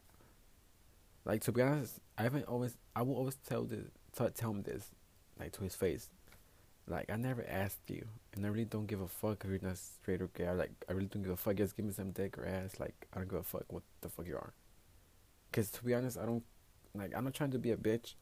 like 1.24 1.42
to 1.42 1.52
be 1.52 1.62
honest, 1.62 1.98
I 2.16 2.22
haven't 2.22 2.46
always. 2.46 2.76
I 2.96 3.02
will 3.02 3.16
always 3.16 3.36
tell 3.36 3.64
this, 3.64 3.86
tell, 4.14 4.50
him 4.50 4.62
this, 4.62 4.90
like 5.38 5.52
to 5.52 5.62
his 5.62 5.74
face. 5.74 6.08
Like 6.86 7.10
I 7.10 7.16
never 7.16 7.44
asked 7.48 7.88
you, 7.88 8.06
and 8.34 8.44
I 8.44 8.48
really 8.48 8.64
don't 8.64 8.86
give 8.86 9.00
a 9.00 9.08
fuck 9.08 9.44
if 9.44 9.50
you're 9.50 9.60
not 9.62 9.76
straight 9.76 10.22
or 10.22 10.28
gay. 10.28 10.50
Like 10.50 10.72
I 10.88 10.92
really 10.92 11.06
don't 11.06 11.22
give 11.22 11.32
a 11.32 11.36
fuck. 11.36 11.56
Just 11.56 11.76
give 11.76 11.84
me 11.84 11.92
some 11.92 12.10
dick 12.10 12.38
or 12.38 12.46
ass. 12.46 12.80
Like 12.80 13.06
I 13.12 13.18
don't 13.18 13.28
give 13.28 13.38
a 13.38 13.44
fuck 13.44 13.64
what 13.72 13.82
the 14.00 14.08
fuck 14.08 14.26
you 14.26 14.36
are. 14.36 14.52
Cause 15.52 15.70
to 15.70 15.84
be 15.84 15.94
honest, 15.94 16.18
I 16.18 16.26
don't 16.26 16.44
like 16.94 17.12
I'm 17.14 17.24
not 17.24 17.34
trying 17.34 17.52
to 17.52 17.58
be 17.58 17.70
a 17.70 17.76
bitch, 17.76 18.14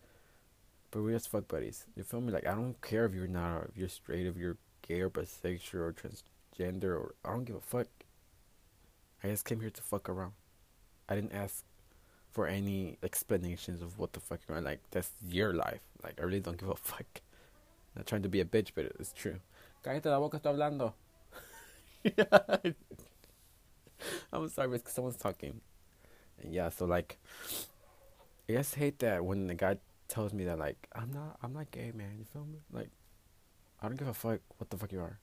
but 0.91 1.03
we're 1.03 1.13
just 1.13 1.29
fuck 1.29 1.49
buddies. 1.49 1.87
You 1.97 2.03
feel 2.03 2.21
me? 2.21 2.33
Like 2.33 2.47
I 2.47 2.55
don't 2.55 2.81
care 2.83 3.07
if 3.07 3.15
you're 3.15 3.29
not, 3.29 3.69
if 3.71 3.77
you're 3.77 3.89
straight, 3.89 4.27
if 4.27 4.37
you're 4.37 4.59
gay 4.87 5.01
or 5.01 5.11
bisexual 5.11 5.75
or 5.75 5.93
transgender, 5.95 6.85
or 6.85 7.15
I 7.25 7.31
don't 7.31 7.45
give 7.45 7.57
a 7.57 7.61
fuck. 7.61 7.87
I 9.23 9.29
just 9.29 9.45
came 9.45 9.61
here 9.61 9.71
to 9.71 9.83
fuck 9.83 10.09
around. 10.09 10.33
I 11.09 11.15
didn't 11.15 11.33
ask 11.33 11.65
for 12.39 12.47
any 12.47 12.97
explanations 13.03 13.83
of 13.83 13.99
what 13.99 14.13
the 14.13 14.21
fuck 14.21 14.39
you're 14.49 14.61
like. 14.61 14.79
That's 14.93 15.11
your 15.29 15.53
life. 15.55 15.81
Like 16.05 16.21
I 16.21 16.23
really 16.23 16.39
don't 16.39 16.57
give 16.57 16.69
a 16.69 16.77
fuck. 16.77 17.21
Not 17.97 18.07
trying 18.07 18.23
to 18.23 18.29
be 18.29 18.39
a 18.39 18.45
bitch, 18.45 18.69
but 18.77 18.85
it's 19.01 19.13
true. 19.13 19.41
Cállate 19.85 20.05
la 20.05 20.21
boca, 20.21 20.39
estoy 20.39 20.53
hablando. 20.53 20.93
I'm 24.33 24.49
sorry, 24.51 24.69
because 24.69 24.93
someone's 24.93 25.17
talking. 25.17 25.61
And 26.41 26.55
yeah, 26.55 26.69
so 26.69 26.85
like, 26.85 27.19
I 28.49 28.53
just 28.53 28.77
hate 28.77 29.01
that 29.01 29.25
when 29.25 29.49
the 29.49 29.57
guy 29.57 29.79
tells 30.07 30.33
me 30.33 30.45
that 30.45 30.61
like 30.61 30.87
I'm 30.95 31.11
not 31.11 31.39
I'm 31.43 31.53
not 31.53 31.73
gay, 31.73 31.91
man. 31.93 32.15
You 32.21 32.25
feel 32.33 32.45
me? 32.45 32.61
Like, 32.73 32.91
I 33.83 33.89
don't 33.89 33.99
give 33.99 34.07
a 34.07 34.15
fuck 34.15 34.39
what 34.59 34.71
the 34.71 34.77
fuck 34.77 34.93
you 34.93 35.01
are. 35.01 35.19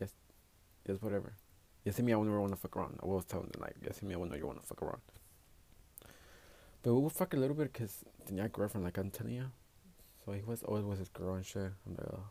Yes, 0.00 0.10
yes, 0.86 1.02
whatever. 1.02 1.32
You 1.84 1.90
see 1.90 2.04
me, 2.04 2.12
I 2.12 2.16
want 2.18 2.52
to 2.52 2.56
fuck 2.56 2.76
around. 2.76 3.00
I 3.02 3.06
was 3.06 3.24
telling 3.24 3.48
them 3.48 3.62
like, 3.62 3.74
you 3.82 3.90
see 3.92 4.06
me, 4.06 4.14
I 4.14 4.18
whenever 4.18 4.38
you 4.38 4.46
want 4.46 4.60
to 4.60 4.66
fuck 4.68 4.80
around. 4.80 5.00
But 6.84 6.92
we 6.92 7.00
will 7.00 7.08
fuck 7.08 7.32
a 7.32 7.38
little 7.38 7.56
bit 7.56 7.72
because 7.72 8.04
tenía 8.28 8.52
girlfriend, 8.52 8.84
like 8.84 8.98
you. 8.98 9.50
So 10.22 10.32
he 10.32 10.42
was 10.42 10.62
always 10.62 10.84
with 10.84 10.98
his 10.98 11.08
girl 11.08 11.34
and 11.34 11.44
shit. 11.44 11.72
I'm 11.86 11.96
like, 11.96 12.06
oh, 12.12 12.26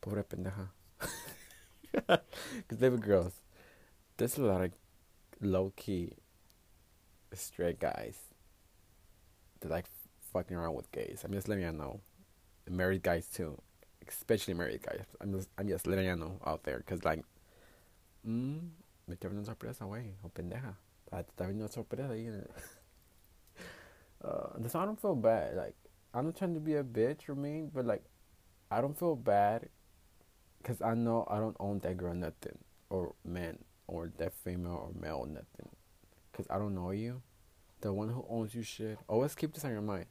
pobre 0.00 0.22
pendeja. 0.22 0.68
Because 2.56 2.78
they 2.78 2.88
were 2.88 2.96
girls. 2.96 3.32
There's 4.16 4.38
a 4.38 4.42
lot 4.42 4.62
of 4.62 4.70
low 5.40 5.72
key 5.74 6.12
straight 7.34 7.80
guys 7.80 8.16
that 9.60 9.70
like 9.70 9.86
fucking 10.32 10.56
around 10.56 10.74
with 10.74 10.92
gays. 10.92 11.22
I'm 11.24 11.32
just 11.32 11.48
letting 11.48 11.64
you 11.64 11.72
know. 11.72 12.00
Married 12.70 13.02
guys 13.02 13.26
too. 13.26 13.60
Especially 14.06 14.54
married 14.54 14.82
guys. 14.82 15.04
I'm 15.20 15.32
just, 15.32 15.48
I'm 15.58 15.66
just 15.66 15.88
letting 15.88 16.06
you 16.06 16.14
know 16.14 16.38
out 16.46 16.62
there. 16.62 16.78
Because 16.78 17.04
like, 17.04 17.24
mmm, 18.24 18.68
me 19.08 19.16
viendo 19.16 19.44
sorpresa, 19.44 19.84
güey. 19.84 20.12
O 20.24 20.28
pendeja. 20.28 20.76
Ah, 21.10 21.24
te 21.24 21.32
está 21.32 21.46
viendo 21.46 21.68
sorpresa 21.68 22.12
ahí. 22.12 22.30
Uh, 24.24 24.48
I 24.74 24.84
don't 24.84 25.00
feel 25.00 25.14
bad. 25.14 25.56
Like, 25.56 25.74
I'm 26.14 26.26
not 26.26 26.36
trying 26.36 26.54
to 26.54 26.60
be 26.60 26.74
a 26.74 26.84
bitch 26.84 27.28
or 27.28 27.34
mean, 27.34 27.70
but 27.72 27.84
like, 27.84 28.04
I 28.70 28.80
don't 28.80 28.98
feel 28.98 29.16
bad 29.16 29.68
because 30.58 30.80
I 30.80 30.94
know 30.94 31.26
I 31.30 31.38
don't 31.38 31.56
own 31.58 31.80
that 31.80 31.96
girl 31.96 32.14
nothing 32.14 32.58
or 32.88 33.14
man 33.24 33.58
or 33.86 34.12
that 34.18 34.32
female 34.32 34.88
or 34.88 35.00
male 35.00 35.26
nothing 35.26 35.68
because 36.30 36.46
I 36.48 36.58
don't 36.58 36.74
know 36.74 36.90
you. 36.90 37.22
The 37.80 37.92
one 37.92 38.08
who 38.10 38.24
owns 38.28 38.54
you 38.54 38.62
shit. 38.62 38.98
Always 39.08 39.34
keep 39.34 39.54
this 39.54 39.64
on 39.64 39.72
your 39.72 39.82
mind. 39.82 40.06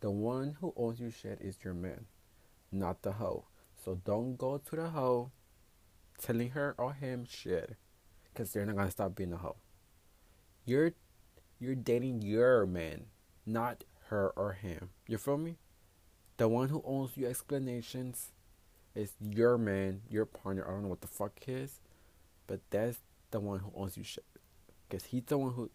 The 0.00 0.10
one 0.10 0.56
who 0.60 0.72
owns 0.76 1.00
you 1.00 1.10
shit 1.10 1.40
is 1.40 1.58
your 1.64 1.74
man, 1.74 2.06
not 2.70 3.02
the 3.02 3.12
hoe. 3.12 3.44
So 3.84 4.00
don't 4.04 4.36
go 4.38 4.58
to 4.58 4.76
the 4.76 4.90
hoe 4.90 5.32
telling 6.18 6.50
her 6.50 6.74
or 6.78 6.94
him 6.94 7.26
shit 7.28 7.76
because 8.32 8.52
they're 8.52 8.64
not 8.64 8.76
gonna 8.76 8.90
stop 8.90 9.16
being 9.16 9.32
a 9.32 9.36
hoe. 9.36 9.56
You're 10.64 10.92
you're 11.60 11.74
dating 11.74 12.22
your 12.22 12.66
man, 12.66 13.04
not 13.44 13.84
her 14.08 14.32
or 14.34 14.54
him. 14.54 14.90
You 15.06 15.18
feel 15.18 15.36
me? 15.36 15.58
The 16.38 16.48
one 16.48 16.70
who 16.70 16.82
owns 16.86 17.16
you 17.16 17.26
explanations 17.26 18.32
is 18.94 19.12
your 19.20 19.58
man, 19.58 20.00
your 20.08 20.24
partner. 20.24 20.66
I 20.66 20.72
don't 20.72 20.82
know 20.82 20.88
what 20.88 21.02
the 21.02 21.06
fuck 21.06 21.32
is, 21.46 21.80
but 22.46 22.60
that's 22.70 22.98
the 23.30 23.40
one 23.40 23.60
who 23.60 23.70
owns 23.74 23.96
you 23.96 24.04
shit. 24.04 24.24
Because 24.88 25.04
he's 25.04 25.24
the 25.24 25.38
one 25.38 25.52
who. 25.52 25.70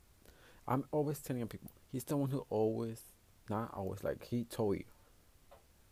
I'm 0.67 0.85
always 0.91 1.19
telling 1.19 1.47
people, 1.47 1.69
he's 1.91 2.03
the 2.03 2.17
one 2.17 2.31
who 2.31 2.45
always, 2.49 2.99
not 3.47 3.71
always, 3.75 4.03
like 4.03 4.25
he 4.25 4.43
told 4.43 4.77
you, 4.77 4.85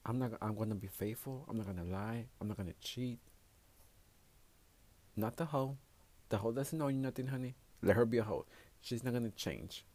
I'm 0.05 0.17
not. 0.17 0.31
I'm 0.41 0.55
gonna 0.55 0.75
be 0.75 0.87
faithful. 0.87 1.45
I'm 1.47 1.57
not 1.57 1.67
gonna 1.67 1.83
lie. 1.83 2.25
I'm 2.41 2.47
not 2.47 2.57
gonna 2.57 2.73
cheat. 2.81 3.19
Not 5.15 5.37
the 5.37 5.45
hoe. 5.45 5.77
The 6.29 6.37
hoe 6.39 6.51
doesn't 6.51 6.77
know 6.77 6.87
you 6.87 6.97
nothing, 6.97 7.27
honey. 7.27 7.53
Let 7.83 7.95
her 7.95 8.05
be 8.05 8.17
a 8.17 8.23
hoe. 8.23 8.45
She's 8.83 9.03
not 9.03 9.13
gonna 9.13 9.29
change. 9.29 9.85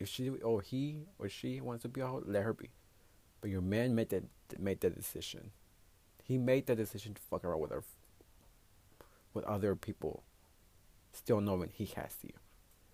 If 0.00 0.08
she 0.08 0.30
or 0.30 0.62
he 0.62 1.02
or 1.18 1.28
she 1.28 1.60
wants 1.60 1.82
to 1.82 1.88
be 1.88 2.00
hoe, 2.00 2.22
let 2.24 2.44
her 2.44 2.54
be. 2.54 2.70
But 3.42 3.50
your 3.50 3.60
man 3.60 3.94
made 3.94 4.08
that 4.08 4.24
made 4.58 4.80
that 4.80 4.96
decision. 4.96 5.50
He 6.24 6.38
made 6.38 6.66
that 6.66 6.76
decision 6.76 7.12
to 7.14 7.20
fuck 7.20 7.44
around 7.44 7.60
with 7.60 7.70
her, 7.70 7.84
with 9.34 9.44
other 9.44 9.76
people, 9.76 10.22
still 11.12 11.40
knowing 11.42 11.70
he 11.72 11.84
has 11.94 12.16
you, 12.22 12.32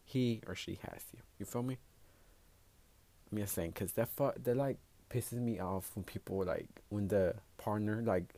he 0.05 0.43
or 0.47 0.57
she 0.57 0.79
has 0.83 1.03
you. 1.15 1.21
You 1.39 1.47
feel 1.47 1.63
me? 1.63 1.79
I'm 3.31 3.39
just 3.39 3.55
saying, 3.55 3.73
cause 3.73 3.93
that 3.93 4.09
fu- 4.09 4.33
that 4.43 4.57
like 4.57 4.79
pisses 5.09 5.41
me 5.41 5.61
off 5.61 5.93
when 5.95 6.03
people 6.03 6.45
like 6.45 6.67
when 6.89 7.09
the 7.09 7.37
partner 7.59 8.03
like 8.05 8.35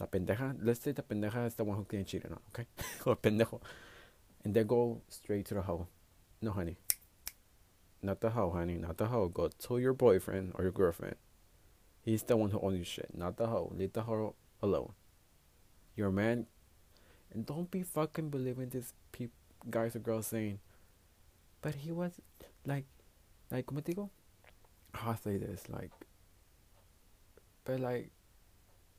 la 0.00 0.06
pendeja. 0.06 0.56
Let's 0.60 0.80
say 0.80 0.90
the 0.90 1.02
pendeja 1.02 1.46
is 1.46 1.54
the 1.54 1.64
one 1.64 1.76
who 1.76 1.86
getting 1.88 2.04
cheated 2.04 2.32
on, 2.32 2.40
okay, 2.52 2.66
or 3.06 3.14
pendejo, 3.14 3.60
and 4.44 4.54
they 4.54 4.64
go 4.64 5.02
straight 5.08 5.46
to 5.46 5.54
the 5.54 5.62
hoe. 5.62 5.86
No, 6.40 6.52
honey. 6.52 6.76
Not 8.02 8.20
the 8.20 8.30
hoe, 8.30 8.50
honey. 8.50 8.74
Not 8.74 8.96
the 8.96 9.06
hoe. 9.06 9.28
Go 9.28 9.48
to 9.48 9.78
your 9.78 9.92
boyfriend 9.92 10.52
or 10.54 10.64
your 10.64 10.72
girlfriend. 10.72 11.16
He's 12.02 12.22
the 12.22 12.36
one 12.36 12.50
who 12.50 12.60
owns 12.60 12.76
your 12.76 12.84
shit, 12.84 13.10
not 13.16 13.36
the 13.36 13.46
hoe. 13.46 13.72
Leave 13.76 13.92
the 13.92 14.02
hoe 14.02 14.34
alone. 14.62 14.92
Your 15.96 16.10
man, 16.10 16.46
and 17.32 17.44
don't 17.44 17.70
be 17.70 17.82
fucking 17.82 18.30
believing 18.30 18.70
this 18.70 18.94
peop 19.12 19.30
guys 19.68 19.94
or 19.94 19.98
girls 19.98 20.28
saying, 20.28 20.60
but 21.60 21.74
he 21.74 21.92
was 21.92 22.12
like, 22.64 22.86
like, 23.50 23.66
como 23.66 23.82
digo? 23.82 24.08
How 24.94 25.10
I 25.10 25.16
say 25.16 25.36
this, 25.36 25.68
like, 25.68 25.90
but 27.64 27.80
like, 27.80 28.10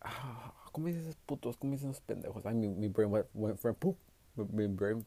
ah, 0.06 0.52
¿cómo 0.74 0.86
dices 0.86 1.16
putos? 1.28 1.58
¿Cómo 1.58 1.72
dices 1.72 2.02
pendejos? 2.08 2.46
I 2.46 2.54
mean, 2.54 2.80
my 2.80 2.88
brain 2.88 3.10
went, 3.10 3.26
went 3.34 3.60
from 3.60 3.74
poop. 3.76 3.98
My 4.38 4.68
brain 4.68 5.06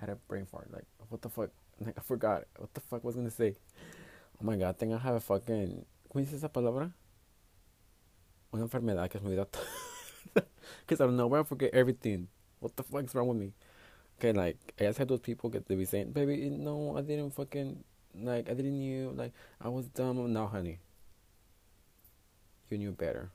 had 0.00 0.10
a 0.10 0.16
brain 0.16 0.46
fart. 0.46 0.72
Like, 0.72 0.86
what 1.08 1.22
the 1.22 1.28
fuck? 1.28 1.50
Like, 1.80 1.94
I 1.96 2.00
forgot. 2.00 2.42
What 2.56 2.74
the 2.74 2.80
fuck 2.80 3.04
was 3.04 3.14
I 3.14 3.18
gonna 3.18 3.30
say? 3.30 3.54
Oh 4.40 4.44
my 4.44 4.56
god, 4.56 4.70
I 4.70 4.72
think 4.72 4.92
I 4.92 4.98
have 4.98 5.14
a 5.14 5.20
fucking. 5.20 5.84
¿Cómo 6.10 6.24
dice 6.24 6.34
esa 6.34 6.48
palabra? 6.48 6.92
Una 8.52 8.64
enfermedad 8.64 9.08
que 9.08 9.18
es 9.18 9.22
muy 9.22 9.36
dato. 9.36 9.60
Because 10.34 11.00
I 11.00 11.04
don't 11.04 11.16
know 11.16 11.28
where 11.28 11.42
I 11.42 11.44
forget 11.44 11.72
everything. 11.72 12.26
What 12.58 12.74
the 12.74 12.82
fuck's 12.82 13.14
wrong 13.14 13.28
with 13.28 13.38
me? 13.38 13.52
Okay, 14.18 14.32
like, 14.32 14.56
I 14.80 14.86
just 14.86 14.98
had 14.98 15.06
those 15.06 15.20
people 15.20 15.50
get 15.50 15.68
to 15.68 15.76
be 15.76 15.84
saying, 15.84 16.10
baby, 16.10 16.50
no, 16.50 16.96
I 16.98 17.02
didn't 17.02 17.30
fucking. 17.30 17.84
Like, 18.20 18.50
I 18.50 18.54
didn't 18.54 18.80
knew. 18.80 19.12
Like, 19.14 19.32
I 19.60 19.68
was 19.68 19.86
dumb. 19.86 20.32
No, 20.32 20.48
honey. 20.48 20.80
You 22.70 22.78
knew 22.78 22.90
better. 22.90 23.30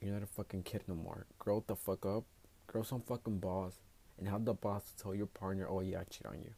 You're 0.00 0.12
not 0.12 0.24
a 0.24 0.26
fucking 0.26 0.64
kid 0.64 0.82
no 0.88 0.96
more. 0.96 1.26
Grow 1.38 1.62
the 1.64 1.76
fuck 1.76 2.04
up. 2.04 2.24
Grow 2.66 2.82
some 2.82 3.02
fucking 3.02 3.38
balls 3.38 3.78
and 4.18 4.28
have 4.28 4.44
the 4.44 4.54
boss 4.54 4.92
tell 5.00 5.14
your 5.14 5.26
partner, 5.26 5.66
"Oh 5.68 5.80
yeah, 5.80 6.00
I 6.00 6.04
cheat 6.04 6.26
on 6.26 6.40
you," 6.42 6.52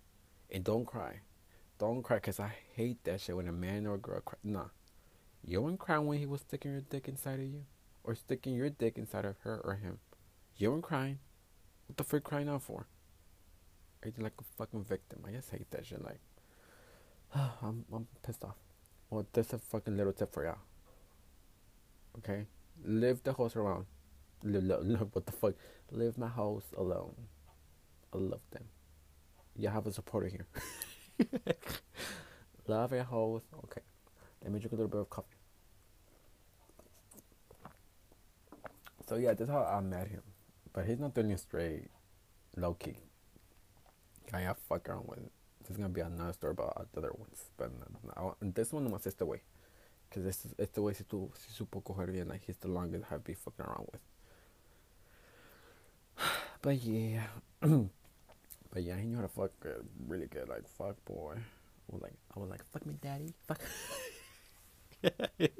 and 0.50 0.64
don't 0.64 0.84
cry. 0.86 1.20
don't 1.78 2.02
cry, 2.02 2.18
cause 2.18 2.40
I 2.40 2.52
hate 2.74 3.04
that 3.04 3.20
shit 3.20 3.36
when 3.36 3.46
a 3.46 3.52
man 3.52 3.86
or 3.86 3.94
a 3.94 3.98
girl 3.98 4.20
cry. 4.20 4.38
Nah, 4.42 4.68
you 5.44 5.62
wouldn't 5.62 5.78
cry 5.80 5.98
when 5.98 6.18
he 6.18 6.26
was 6.26 6.40
sticking 6.40 6.72
your 6.72 6.80
dick 6.80 7.06
inside 7.08 7.38
of 7.40 7.46
you, 7.46 7.64
or 8.02 8.14
sticking 8.16 8.54
your 8.54 8.68
dick 8.70 8.98
inside 8.98 9.24
of 9.24 9.38
her 9.40 9.60
or 9.64 9.74
him. 9.76 9.98
You 10.56 10.72
weren't 10.72 10.82
crying. 10.82 11.20
What 11.86 11.96
the 11.96 12.04
frick 12.04 12.24
crying 12.24 12.48
out 12.48 12.62
for? 12.62 12.86
Acting 14.04 14.24
like 14.24 14.34
a 14.40 14.44
fucking 14.56 14.84
victim. 14.84 15.24
I 15.26 15.30
just 15.32 15.50
hate 15.50 15.70
that 15.70 15.86
shit. 15.86 16.02
Like, 16.04 16.20
I'm 17.62 17.84
I'm 17.92 18.06
pissed 18.22 18.44
off. 18.44 18.56
Well, 19.10 19.26
that's 19.32 19.52
a 19.52 19.58
fucking 19.58 19.96
little 19.96 20.12
tip 20.12 20.32
for 20.32 20.44
y'all. 20.44 20.58
Okay, 22.18 22.46
live 22.84 23.22
the 23.22 23.32
house 23.32 23.54
around. 23.56 23.86
Live, 24.42 24.64
live, 24.64 24.84
live, 24.84 25.08
what 25.12 25.26
the 25.26 25.32
fuck? 25.32 25.54
Live 25.90 26.18
my 26.18 26.28
house 26.28 26.66
alone. 26.76 27.14
I 28.12 28.18
love 28.18 28.40
them. 28.50 28.64
You 29.56 29.68
have 29.68 29.86
a 29.86 29.92
supporter 29.92 30.28
here. 30.28 30.46
love 32.66 32.92
your 32.92 33.04
house. 33.04 33.42
Okay, 33.64 33.82
let 34.42 34.52
me 34.52 34.58
drink 34.60 34.72
a 34.72 34.76
little 34.76 34.88
bit 34.88 35.00
of 35.00 35.10
coffee. 35.10 35.36
So 39.08 39.16
yeah, 39.16 39.32
that's 39.34 39.50
how 39.50 39.64
I 39.64 39.80
met 39.80 40.08
him. 40.08 40.22
But 40.72 40.86
he's 40.86 40.98
not 40.98 41.14
doing 41.14 41.30
it 41.30 41.40
straight, 41.40 41.88
low 42.56 42.74
key. 42.74 42.96
I 44.32 44.52
fuck 44.68 44.88
around 44.88 45.08
with. 45.08 45.20
There's 45.64 45.76
gonna 45.76 45.88
be 45.88 46.00
another 46.02 46.32
story 46.32 46.52
about 46.52 46.88
other 46.96 47.12
ones, 47.16 47.50
but 47.56 47.70
no, 48.16 48.36
this 48.40 48.72
one 48.72 48.90
my 48.90 48.98
sister 48.98 49.24
way, 49.26 49.42
cause 50.10 50.22
this 50.22 50.46
it's 50.58 50.72
the 50.72 50.82
way 50.82 50.92
si 50.92 51.04
tu 51.04 51.30
si 51.34 51.64
supo 51.64 51.82
coger 51.82 52.12
bien. 52.12 52.28
Like 52.28 52.42
he's 52.46 52.56
the 52.56 52.68
longest 52.68 53.04
I've 53.10 53.24
been 53.24 53.34
fucking 53.34 53.64
around 53.64 53.88
with. 53.92 54.00
But 56.62 56.82
yeah, 56.82 57.24
but 57.60 58.82
yeah, 58.82 58.96
he 58.96 59.06
knew 59.06 59.16
how 59.16 59.22
to 59.22 59.28
fuck 59.28 59.50
good, 59.60 59.86
really 60.06 60.26
good. 60.26 60.48
Like 60.48 60.68
fuck 60.68 61.02
boy, 61.04 61.34
I 61.36 61.92
was 61.94 62.02
like 62.02 62.14
I 62.36 62.40
was 62.40 62.50
like 62.50 62.64
fuck 62.70 62.86
me 62.86 62.94
daddy, 63.02 63.34
fuck. 63.46 63.60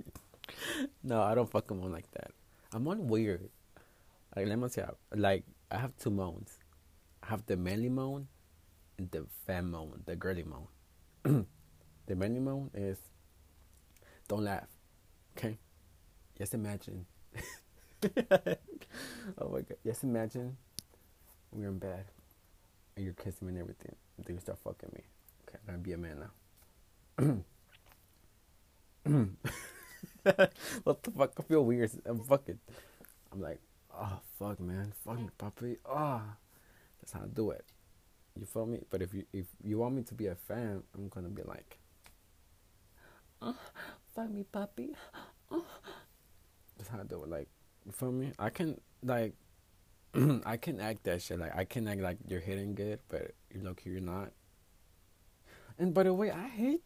no, 1.02 1.22
I 1.22 1.34
don't 1.34 1.50
fuck 1.50 1.70
him 1.70 1.82
on 1.82 1.92
like 1.92 2.10
that. 2.12 2.30
I'm 2.72 2.86
on 2.86 3.08
weird. 3.08 3.48
Like 4.36 4.46
let 4.46 4.58
me 4.58 4.68
see. 4.68 4.82
Like 5.14 5.44
I 5.70 5.78
have 5.78 5.96
two 5.96 6.10
moans. 6.10 6.58
I 7.22 7.26
have 7.28 7.46
the 7.46 7.56
manly 7.56 7.88
moan 7.88 8.28
and 8.96 9.10
the 9.10 9.26
femme 9.46 9.72
moan, 9.72 10.02
the 10.06 10.14
girly 10.14 10.44
moan. 10.44 10.68
the 12.06 12.14
manly 12.14 12.40
moan 12.40 12.70
is 12.74 12.98
don't 14.28 14.44
laugh. 14.44 14.68
Okay? 15.36 15.58
Just 16.36 16.54
imagine. 16.54 17.06
oh 19.38 19.48
my 19.50 19.62
god. 19.62 19.76
Just 19.84 20.04
imagine 20.04 20.56
we're 21.52 21.68
in 21.68 21.78
bed 21.78 22.04
and 22.96 23.04
you're 23.04 23.14
kissing 23.14 23.46
me 23.46 23.52
and 23.54 23.60
everything. 23.60 23.94
Then 24.24 24.36
you 24.36 24.40
start 24.40 24.58
fucking 24.64 24.90
me. 24.94 25.02
Okay, 25.48 25.58
I'm 25.60 25.66
gonna 25.66 25.78
be 25.78 25.92
a 25.92 25.98
man 25.98 26.24
now. 27.18 27.34
what 30.84 31.02
the 31.02 31.10
fuck? 31.10 31.32
I 31.38 31.42
feel 31.42 31.64
weird. 31.64 31.90
I'm 32.04 32.20
fucking. 32.20 32.58
I'm 33.32 33.40
like, 33.40 33.60
oh 33.94 34.20
fuck, 34.38 34.60
man, 34.60 34.92
fuck 35.04 35.18
me, 35.18 35.28
puppy. 35.38 35.76
Ah, 35.88 36.22
oh, 36.22 36.36
that's 37.00 37.12
how 37.12 37.20
I 37.20 37.26
do 37.32 37.50
it. 37.50 37.64
You 38.38 38.46
feel 38.46 38.66
me? 38.66 38.80
But 38.90 39.02
if 39.02 39.14
you 39.14 39.24
if 39.32 39.46
you 39.64 39.78
want 39.78 39.94
me 39.94 40.02
to 40.02 40.14
be 40.14 40.26
a 40.26 40.34
fan, 40.34 40.82
I'm 40.94 41.08
gonna 41.08 41.28
be 41.28 41.42
like, 41.42 41.78
oh, 43.42 43.56
fuck 44.14 44.30
me, 44.30 44.44
puppy. 44.44 44.90
Oh. 45.50 45.64
Ah. 45.64 45.90
That's 46.76 46.90
how 46.90 47.00
I 47.00 47.02
do 47.02 47.24
it. 47.24 47.28
Like, 47.28 47.48
you 47.84 47.92
feel 47.92 48.12
me? 48.12 48.32
I 48.38 48.50
can 48.50 48.80
like, 49.02 49.34
I 50.46 50.56
can 50.56 50.80
act 50.80 51.04
that 51.04 51.22
shit. 51.22 51.38
Like, 51.38 51.56
I 51.56 51.64
can 51.64 51.86
act 51.88 52.00
like 52.00 52.18
you're 52.26 52.40
hitting 52.40 52.74
good, 52.74 53.00
but 53.08 53.32
you 53.52 53.60
look 53.62 53.82
you're 53.84 54.00
not. 54.00 54.32
And 55.78 55.94
by 55.94 56.02
the 56.02 56.12
way, 56.12 56.30
I 56.30 56.48
hate, 56.48 56.82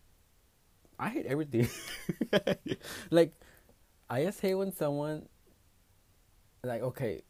I 0.98 1.08
hate 1.08 1.26
everything. 1.26 1.68
like, 3.10 3.32
I 4.10 4.24
just 4.24 4.40
hate 4.40 4.54
when 4.54 4.72
someone, 4.72 5.28
like, 6.62 6.82
okay, 6.82 7.22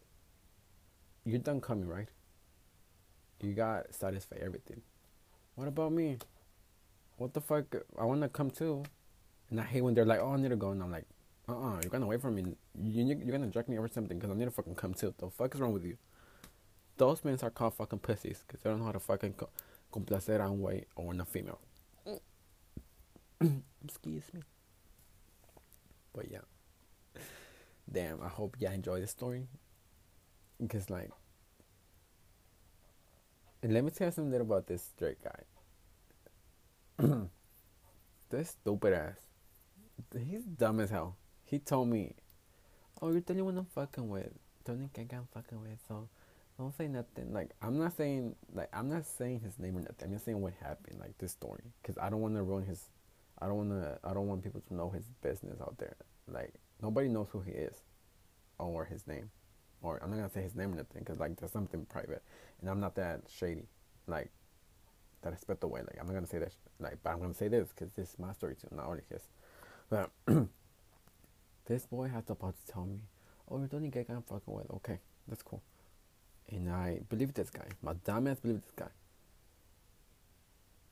you're 1.25 1.39
done 1.39 1.61
coming, 1.61 1.89
right? 1.89 2.09
You 3.41 3.55
got 3.55 3.95
satisfy 3.95 4.37
everything. 4.41 4.83
What 5.55 5.69
about 5.69 5.93
me? 5.93 6.19
What 7.17 7.35
the 7.35 7.41
fuck? 7.41 7.65
I 7.99 8.05
want 8.05 8.23
to 8.23 8.29
come 8.29 8.51
too. 8.51 8.83
And 9.51 9.61
I 9.61 9.65
hate 9.65 9.83
when 9.83 9.95
they're 9.95 10.07
like, 10.07 10.21
oh, 10.21 10.33
I 10.33 10.37
need 10.37 10.49
to 10.49 10.57
go. 10.57 10.71
And 10.71 10.83
I'm 10.83 10.91
like, 10.91 11.07
uh 11.53 11.57
uh-uh, 11.57 11.73
uh, 11.77 11.81
you 11.83 11.87
are 11.87 11.91
gonna 11.91 12.07
wait 12.07 12.21
for 12.21 12.31
me. 12.31 12.43
You, 12.83 13.05
you're 13.05 13.39
gonna 13.39 13.51
jerk 13.51 13.69
me 13.69 13.79
or 13.79 13.89
something 13.89 14.19
because 14.19 14.35
I 14.35 14.39
need 14.39 14.47
to 14.47 14.51
fucking 14.51 14.75
come 14.75 14.95
too. 14.95 15.15
The 15.19 15.31
fuck 15.31 15.55
is 15.55 15.61
wrong 15.61 15.73
with 15.73 15.85
you? 15.85 15.97
Those 16.97 17.25
men 17.25 17.39
are 17.43 17.51
called 17.51 17.75
fucking 17.75 18.01
pussies 18.01 18.45
because 18.47 18.61
they 18.63 18.71
don't 18.71 18.79
know 18.81 18.87
how 18.87 18.93
to 18.93 19.01
fucking 19.01 19.35
co- 19.35 19.51
complacer 19.93 20.45
a 20.45 20.53
way 20.53 20.87
or 20.97 21.13
a 21.15 21.25
female. 21.25 21.61
Excuse 23.85 24.25
me. 24.33 24.41
But 26.13 26.31
yeah. 26.31 26.39
Damn, 27.91 28.23
I 28.23 28.29
hope 28.29 28.57
y'all 28.59 28.73
enjoy 28.73 29.01
the 29.01 29.07
story. 29.07 29.49
Because, 30.61 30.89
like, 30.91 31.11
and 33.63 33.73
let 33.75 33.85
me 33.85 33.91
tell 33.91 34.09
you 34.09 34.13
something 34.13 34.41
about 34.41 34.67
this 34.67 34.83
straight 34.83 35.19
guy. 35.23 35.43
this 38.31 38.51
stupid 38.51 38.93
ass. 38.93 39.17
He's 40.19 40.45
dumb 40.45 40.81
as 40.81 40.91
hell. 40.91 41.17
He 41.53 41.61
told 41.61 41.89
me, 41.89 42.15
Oh, 43.01 43.13
you're 43.13 43.21
the 43.21 43.33
only 43.35 43.43
one 43.43 43.59
I'm 43.59 43.67
fucking 43.67 44.09
with. 44.09 44.33
Only 44.69 44.89
guy 44.93 45.05
I'm 45.13 45.29
fucking 45.33 45.61
with, 45.61 45.79
so 45.87 46.09
don't 46.59 46.77
say 46.77 46.89
nothing. 46.89 47.33
Like, 47.33 47.51
I'm 47.61 47.79
not 47.79 47.97
saying, 47.97 48.35
like, 48.55 48.69
I'm 48.73 48.89
not 48.89 49.07
saying 49.07 49.41
his 49.41 49.59
name 49.59 49.77
or 49.77 49.81
nothing. 49.81 50.07
I'm 50.07 50.13
just 50.13 50.25
saying 50.25 50.41
what 50.41 50.55
happened, 50.61 50.99
like, 50.99 51.17
this 51.19 51.33
story. 51.33 51.63
Because 51.81 51.99
I 51.99 52.11
don't 52.11 52.21
want 52.21 52.35
to 52.35 52.43
ruin 52.43 52.65
his, 52.65 52.89
I 53.39 53.47
don't 53.47 53.57
want 53.57 53.71
to, 53.71 53.99
I 54.03 54.15
don't 54.15 54.27
want 54.27 54.43
people 54.43 54.63
to 54.67 54.75
know 54.75 54.91
his 54.91 55.05
business 55.21 55.61
out 55.61 55.77
there. 55.79 55.97
Like, 56.27 56.55
nobody 56.81 57.09
knows 57.09 57.29
who 57.31 57.41
he 57.41 57.53
is 57.53 57.75
or 58.59 58.85
his 58.85 59.07
name 59.07 59.31
or 59.83 60.01
I'm 60.03 60.11
not 60.11 60.17
gonna 60.17 60.31
say 60.31 60.43
his 60.43 60.55
name 60.55 60.73
or 60.73 60.77
nothing, 60.77 61.01
because 61.01 61.19
like 61.19 61.37
there's 61.37 61.53
something 61.53 61.85
private, 61.87 62.23
and 62.61 62.71
I'm 62.71 62.81
not 62.81 62.95
that 62.97 63.23
shady, 63.29 63.67
like 64.07 64.31
that 65.23 65.33
I 65.33 65.55
the 65.61 65.67
way. 65.67 65.81
Like 65.81 65.97
I'm 66.01 66.07
not 66.07 66.15
gonna 66.15 66.27
say 66.27 66.39
that, 66.39 66.55
like, 66.81 66.99
but 67.03 67.11
I'm 67.11 67.21
gonna 67.21 67.35
say 67.35 67.49
this 67.49 67.69
because 67.69 67.93
this 67.95 68.11
is 68.11 68.19
my 68.19 68.33
story 68.33 68.55
too, 68.55 68.69
not 68.75 68.87
only 68.87 69.03
his. 69.11 69.23
But 69.91 70.11
this 71.67 71.87
boy 71.87 72.09
has 72.09 72.25
about 72.29 72.55
to 72.57 72.73
tell 72.73 72.85
me, 72.87 73.01
"Oh, 73.49 73.61
you 73.61 73.67
don't 73.67 73.79
only 73.79 73.91
gay 73.91 74.05
fucking 74.05 74.55
with." 74.55 74.71
Okay, 74.71 74.99
that's 75.29 75.43
cool, 75.43 75.63
and 76.49 76.71
I 76.71 77.01
believe 77.09 77.35
this 77.35 77.51
guy. 77.51 77.69
My 77.83 77.95
dumbass 77.95 78.41
believe 78.41 78.63
this 78.63 78.73
guy. 78.77 78.91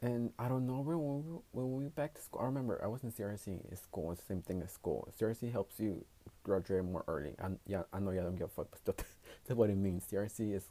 And 0.02 0.32
I 0.38 0.48
don't 0.48 0.66
know 0.66 0.80
when 0.80 0.98
we, 0.98 1.38
when 1.52 1.72
we 1.72 1.78
went 1.82 1.94
back 1.94 2.14
to 2.14 2.22
school. 2.22 2.40
I 2.40 2.46
remember 2.46 2.80
I 2.82 2.86
was 2.86 3.04
in 3.04 3.12
CRC. 3.12 3.60
It's 3.70 3.82
school. 3.82 4.12
It's 4.12 4.22
the 4.22 4.28
same 4.28 4.42
thing 4.42 4.62
as 4.62 4.72
school. 4.72 5.06
CRC 5.20 5.52
helps 5.52 5.78
you 5.78 6.06
graduate 6.42 6.84
more 6.84 7.04
early. 7.06 7.34
And 7.38 7.58
yeah, 7.66 7.82
I 7.92 8.00
know 8.00 8.10
you 8.10 8.20
don't 8.20 8.36
give 8.36 8.46
a 8.46 8.48
fuck, 8.48 8.68
but 8.86 8.96
that's 9.46 9.58
what 9.58 9.68
it 9.68 9.76
means. 9.76 10.06
CRC 10.10 10.54
is 10.54 10.64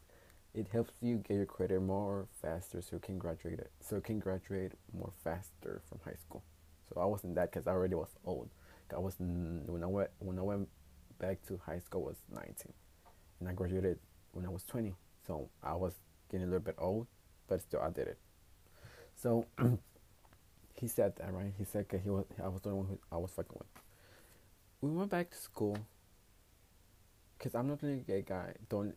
it 0.54 0.68
helps 0.72 0.94
you 1.02 1.18
get 1.18 1.36
your 1.36 1.46
credit 1.46 1.80
more 1.80 2.28
faster, 2.42 2.82
so 2.82 2.96
you 2.96 3.00
can 3.00 3.20
graduate 3.20 3.60
it. 3.60 3.72
So 3.82 3.98
you 3.98 4.02
can 4.02 4.20
graduate 4.20 4.72
more 4.98 5.12
faster 5.24 5.82
from 5.88 6.00
high 6.04 6.18
school. 6.20 6.44
So 6.92 7.00
I 7.00 7.06
wasn't 7.06 7.36
that 7.36 7.52
because 7.52 7.68
I 7.68 7.72
already 7.72 7.94
was 7.96 8.10
old. 8.26 8.50
I 8.94 9.00
was 9.00 9.16
when 9.20 9.84
I 9.84 9.88
went 9.88 10.10
when 10.20 10.40
I 10.40 10.42
went 10.42 10.68
back 11.20 11.42
to 11.48 11.60
high 11.66 11.80
school 11.80 12.04
I 12.06 12.08
was 12.10 12.18
19, 12.32 12.74
and 13.40 13.50
I 13.50 13.54
graduated 13.54 14.00
when 14.32 14.46
I 14.46 14.50
was 14.50 14.64
20. 14.64 14.94
So 15.28 15.50
I 15.62 15.76
was 15.76 15.94
getting 16.32 16.48
a 16.48 16.50
little 16.50 16.64
bit 16.64 16.76
old, 16.78 17.08
but 17.48 17.62
still 17.62 17.82
I 17.82 17.90
did 17.90 18.08
it. 18.08 18.18
So 19.16 19.46
he 20.74 20.88
said 20.88 21.16
that, 21.18 21.34
right? 21.34 21.54
He 21.58 21.66
said 21.66 21.88
that 21.90 22.02
he 22.02 22.10
was 22.10 22.26
I 22.44 22.48
was 22.48 22.62
the 22.62 22.70
only 22.70 22.82
one 22.82 22.88
who 22.90 23.00
I 23.12 23.18
was 23.18 23.32
fucking 23.32 23.56
with. 23.58 23.68
We 24.82 24.92
went 24.92 25.10
back 25.10 25.30
to 25.32 25.38
school 25.38 25.78
because 27.38 27.54
I'm 27.56 27.68
not 27.68 27.80
the 27.82 27.88
only 27.88 28.04
gay 28.08 28.22
guy. 28.22 28.54
Don't 28.70 28.96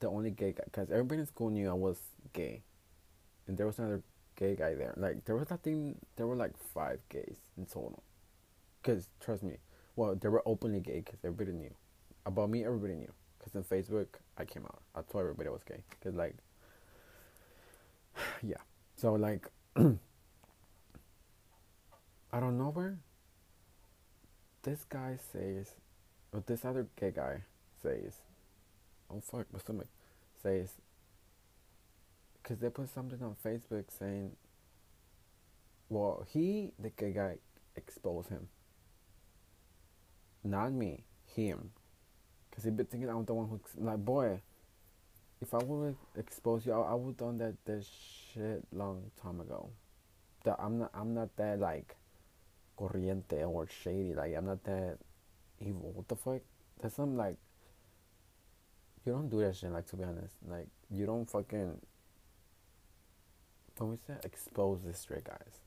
the 0.00 0.08
only 0.08 0.30
gay 0.30 0.52
guy 0.52 0.64
because 0.64 0.90
everybody 0.90 1.20
in 1.20 1.26
school 1.26 1.50
knew 1.50 1.68
I 1.68 1.74
was 1.74 1.98
gay, 2.32 2.62
and 3.46 3.56
there 3.56 3.66
was 3.66 3.78
another 3.78 4.02
gay 4.36 4.56
guy 4.56 4.74
there. 4.74 4.94
Like 4.96 5.24
there 5.24 5.36
was 5.36 5.50
nothing. 5.50 5.96
There 6.16 6.26
were 6.26 6.36
like 6.36 6.56
five 6.74 6.98
gays 7.08 7.36
in 7.56 7.66
total. 7.66 8.02
Because 8.82 9.08
trust 9.20 9.42
me, 9.42 9.56
well 9.96 10.14
they 10.14 10.28
were 10.28 10.42
openly 10.46 10.80
gay 10.80 11.02
because 11.04 11.18
everybody 11.24 11.56
knew 11.56 11.74
about 12.26 12.50
me. 12.50 12.64
Everybody 12.64 12.94
knew 12.94 13.12
because 13.38 13.56
on 13.56 13.64
Facebook 13.64 14.06
I 14.38 14.44
came 14.44 14.64
out. 14.64 14.82
I 14.94 15.00
told 15.02 15.22
everybody 15.22 15.48
I 15.48 15.52
was 15.52 15.64
gay 15.64 15.82
because 15.90 16.14
like 16.14 16.36
yeah. 18.42 18.56
So 18.96 19.14
like 19.14 19.50
I 19.76 19.96
don't 22.38 22.58
know 22.58 22.70
where 22.70 22.98
this 24.62 24.84
guy 24.84 25.18
says, 25.32 25.74
or 26.32 26.42
this 26.46 26.64
other 26.64 26.86
gay 26.98 27.10
guy 27.10 27.42
says, 27.82 28.14
oh 29.10 29.20
fuck, 29.20 29.46
my 29.52 29.58
stomach 29.58 29.88
says, 30.42 30.72
because 32.42 32.58
they 32.58 32.68
put 32.68 32.88
something 32.88 33.22
on 33.22 33.36
Facebook 33.44 33.84
saying, 33.98 34.32
well, 35.88 36.26
he, 36.30 36.72
the 36.78 36.90
gay 36.90 37.12
guy, 37.12 37.36
exposed 37.74 38.28
him. 38.28 38.48
Not 40.42 40.72
me, 40.72 41.04
him. 41.34 41.70
Because 42.48 42.64
he 42.64 42.70
been 42.70 42.86
thinking 42.86 43.08
I'm 43.08 43.24
the 43.24 43.34
one 43.34 43.48
who, 43.48 43.60
like, 43.76 43.98
boy, 43.98 44.40
if 45.40 45.54
I 45.54 45.58
would 45.58 45.96
expose 46.18 46.66
you, 46.66 46.72
I, 46.72 46.92
I 46.92 46.94
would 46.94 47.16
done 47.16 47.38
that, 47.38 47.54
that 47.64 47.84
shit 48.32 48.64
long 48.72 49.10
time 49.22 49.40
ago. 49.40 49.70
that 50.44 50.56
I'm 50.58 50.78
not 50.78 50.90
I'm 50.94 51.14
not 51.14 51.34
that 51.36 51.60
like 51.60 51.96
corriente 52.78 53.46
or 53.46 53.66
shady. 53.68 54.14
Like 54.14 54.34
I'm 54.36 54.46
not 54.46 54.64
that 54.64 54.98
evil. 55.60 55.92
What 55.94 56.08
the 56.08 56.16
fuck? 56.16 56.40
That's 56.80 56.94
some 56.94 57.16
like 57.16 57.36
you 59.04 59.12
don't 59.12 59.28
do 59.28 59.40
that 59.40 59.56
shit. 59.56 59.72
Like 59.72 59.86
to 59.88 59.96
be 59.96 60.04
honest, 60.04 60.34
like 60.48 60.68
you 60.90 61.06
don't 61.06 61.28
fucking. 61.28 61.78
When 63.78 63.90
we 63.90 63.96
say 64.06 64.14
expose 64.24 64.82
the 64.84 64.92
straight 64.92 65.24
guys, 65.24 65.60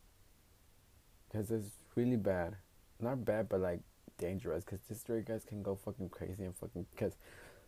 because 1.28 1.50
it's 1.50 1.72
really 1.96 2.16
bad. 2.16 2.58
Not 3.00 3.26
bad, 3.26 3.50
but 3.50 3.60
like 3.60 3.80
dangerous. 4.18 4.64
Because 4.64 4.82
the 4.90 4.96
straight 4.96 5.26
guys 5.26 5.46
can 5.46 5.64
go 5.64 5.76
fucking 5.76 6.10
crazy 6.10 6.44
and 6.44 6.56
fucking. 6.56 6.86
Because 6.96 7.14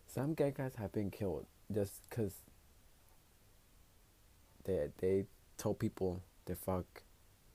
some 0.06 0.34
gay 0.34 0.52
guys 0.56 0.72
have 0.76 0.92
been 0.92 1.10
killed 1.10 1.46
just 1.72 2.08
because 2.08 2.32
they 4.64 4.88
they 4.98 5.24
told 5.56 5.78
people 5.78 6.22
they 6.44 6.54
fuck 6.54 6.84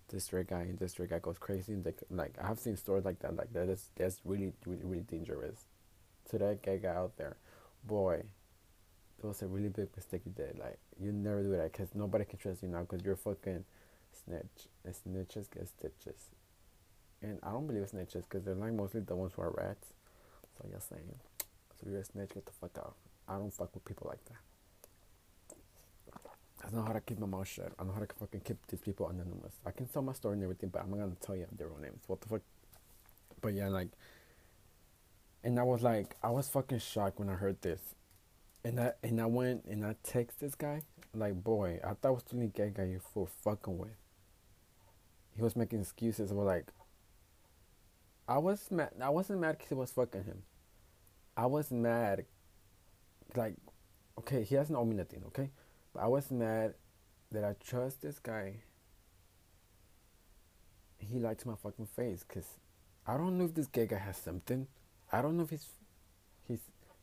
this 0.10 0.26
straight 0.26 0.48
guy 0.48 0.62
and 0.62 0.78
this 0.80 0.92
straight 0.92 1.10
guy 1.10 1.20
goes 1.20 1.38
crazy 1.38 1.74
and 1.74 1.84
they, 1.84 1.94
like 2.10 2.36
I've 2.42 2.60
seen 2.60 2.76
stories 2.76 3.06
like 3.06 3.20
that 3.20 3.36
like 3.36 3.54
that 3.54 3.70
is 3.70 3.90
that's 3.96 4.20
really 4.26 4.54
really 4.66 4.84
really 4.84 5.04
dangerous 5.04 5.68
to 6.30 6.38
that 6.40 6.62
gay 6.62 6.78
guy 6.78 6.90
out 6.90 7.18
there 7.18 7.38
boy 7.86 8.24
it 9.24 9.26
was 9.26 9.42
a 9.42 9.48
really 9.48 9.70
big 9.70 9.90
mistake 9.96 10.22
you 10.26 10.32
did 10.32 10.58
like 10.60 10.80
you 11.00 11.12
never 11.12 11.44
do 11.44 11.52
that 11.52 11.72
because 11.72 11.90
nobody 11.96 12.26
can 12.26 12.38
trust 12.40 12.64
you 12.64 12.70
now 12.70 12.82
because 12.82 13.04
you're 13.06 13.16
fucking 13.16 13.64
snitch 14.26 14.68
and 14.84 14.94
snitches 14.94 15.50
get 15.50 15.68
stitches 15.68 16.30
and 17.22 17.40
I 17.44 17.52
don't 17.52 17.68
believe 17.68 17.84
snitches 17.84 18.24
because 18.24 18.44
they're 18.44 18.56
like 18.56 18.74
mostly 18.74 19.02
the 19.02 19.16
ones 19.16 19.34
who 19.36 19.42
are 19.42 19.52
rats 19.52 19.88
so 20.58 20.68
you're 20.70 20.80
saying 20.80 21.16
so 21.80 21.90
you're 21.90 22.02
a 22.02 22.04
snitch 22.04 22.34
get 22.34 22.46
the 22.46 22.52
fuck 22.52 22.72
out 22.78 22.96
I 23.28 23.38
don't 23.38 23.54
fuck 23.54 23.74
with 23.74 23.86
people 23.86 24.08
like 24.10 24.24
that 24.26 24.38
I 26.62 26.70
don't 26.70 26.76
know 26.76 26.86
how 26.86 26.94
to 26.94 27.02
keep 27.02 27.20
my 27.20 27.26
mouth 27.26 27.48
shut. 27.48 27.72
I 27.80 27.84
know 27.84 27.92
how 27.92 28.02
to 28.02 28.08
fucking 28.20 28.42
keep 28.42 28.58
these 28.68 28.80
people 28.80 29.08
anonymous. 29.08 29.54
I 29.66 29.72
can 29.72 29.88
tell 29.88 30.02
my 30.02 30.14
story 30.14 30.36
and 30.36 30.44
everything, 30.44 30.70
but 30.70 30.84
I'm 30.84 30.92
not 30.92 30.98
gonna 30.98 31.16
tell 31.20 31.36
you 31.36 31.48
their 31.58 31.68
own 31.68 31.82
names. 31.82 32.04
What 32.08 32.22
the 32.22 32.30
fuck? 32.30 32.42
But 33.42 33.54
yeah, 33.54 33.70
like, 33.70 33.90
and 35.44 35.60
I 35.60 35.64
was 35.64 35.82
like, 35.82 36.16
I 36.22 36.30
was 36.30 36.48
fucking 36.50 36.80
shocked 36.80 37.20
when 37.20 37.30
I 37.30 37.34
heard 37.34 37.62
this, 37.62 37.80
and 38.64 38.80
I 38.80 38.92
and 39.02 39.20
I 39.20 39.26
went 39.26 39.66
and 39.66 39.84
I 39.84 39.96
text 40.04 40.40
this 40.40 40.54
guy, 40.54 40.84
like, 41.16 41.44
boy, 41.44 41.80
I 41.84 41.94
thought 41.94 42.10
it 42.10 42.14
was 42.14 42.24
the 42.24 42.36
only 42.36 42.48
gay 42.48 42.72
guy 42.76 42.84
you 42.84 43.02
were 43.16 43.26
fucking 43.44 43.78
with. 43.78 43.98
He 45.36 45.42
was 45.42 45.56
making 45.56 45.82
excuses. 45.82 46.32
Was 46.32 46.46
like, 46.46 46.68
I 48.32 48.38
was 48.38 48.70
mad. 48.72 48.91
I 49.02 49.10
wasn't 49.10 49.41
mad 49.41 49.58
because 49.58 49.70
he 49.70 49.76
was 49.76 49.91
fucking 49.91 50.24
him. 50.24 50.44
I 51.36 51.46
was 51.46 51.72
mad, 51.72 52.26
like, 53.36 53.56
okay, 54.20 54.44
he 54.44 54.56
hasn't 54.56 54.78
owe 54.78 54.86
me 54.86 54.96
nothing, 54.96 55.24
okay 55.28 55.50
but 55.94 56.04
I 56.04 56.08
was 56.08 56.32
mad 56.32 56.74
that 57.32 57.44
I 57.44 57.56
trust 57.63 58.02
this 58.02 58.20
guy. 58.20 58.56
He 60.98 61.20
to 61.20 61.48
my 61.48 61.56
fucking 61.56 61.88
face 61.88 62.24
because 62.28 62.46
I 63.08 63.17
don't 63.17 63.38
know 63.38 63.46
if 63.46 63.56
this 63.56 63.67
gay 63.67 63.88
guy 63.88 63.98
has 63.98 64.17
something. 64.17 64.67
I 65.12 65.22
don't 65.22 65.36
know 65.36 65.44
if 65.44 65.50
he's 65.50 65.67
he's 66.48 66.60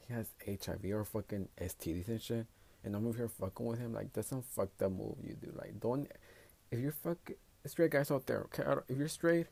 he 0.06 0.14
has 0.14 0.28
HIV 0.46 0.84
or 0.92 1.04
fucking 1.04 1.48
STDs 1.60 2.08
and 2.08 2.22
shit. 2.22 2.46
And 2.84 2.94
I'm 2.94 3.06
over 3.06 3.18
here 3.18 3.28
fucking 3.28 3.66
with 3.66 3.80
him. 3.80 3.92
Like 3.92 4.12
that's 4.12 4.28
some 4.28 4.42
fucked 4.42 4.82
up 4.82 4.92
move 4.92 5.16
you 5.22 5.34
do. 5.34 5.52
Like 5.56 5.80
don't 5.80 6.08
if 6.70 6.78
you're 6.78 6.92
fucking 6.92 7.36
straight 7.66 7.90
guys 7.90 8.10
out 8.10 8.26
there, 8.26 8.46
okay? 8.46 8.80
if 8.88 8.96
you're 8.96 9.08
straight, 9.08 9.48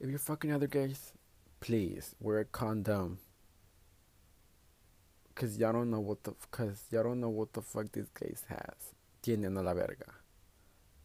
if 0.00 0.08
you're 0.08 0.18
fucking 0.18 0.50
other 0.50 0.66
guys, 0.66 1.12
please 1.60 2.14
wear 2.20 2.40
a 2.40 2.44
condom. 2.44 3.18
Cause 5.34 5.58
y'all 5.58 5.72
don't 5.72 5.90
know 5.90 6.00
what 6.00 6.22
the 6.24 6.34
cause 6.50 6.84
y'all 6.90 7.04
don't 7.04 7.20
know 7.20 7.28
what 7.28 7.52
the 7.52 7.62
fuck 7.62 7.92
these 7.92 8.10
guys 8.12 8.44
has. 8.48 8.94
Tienen 9.22 9.58
a 9.58 9.62
la 9.62 9.74
verga. 9.74 10.12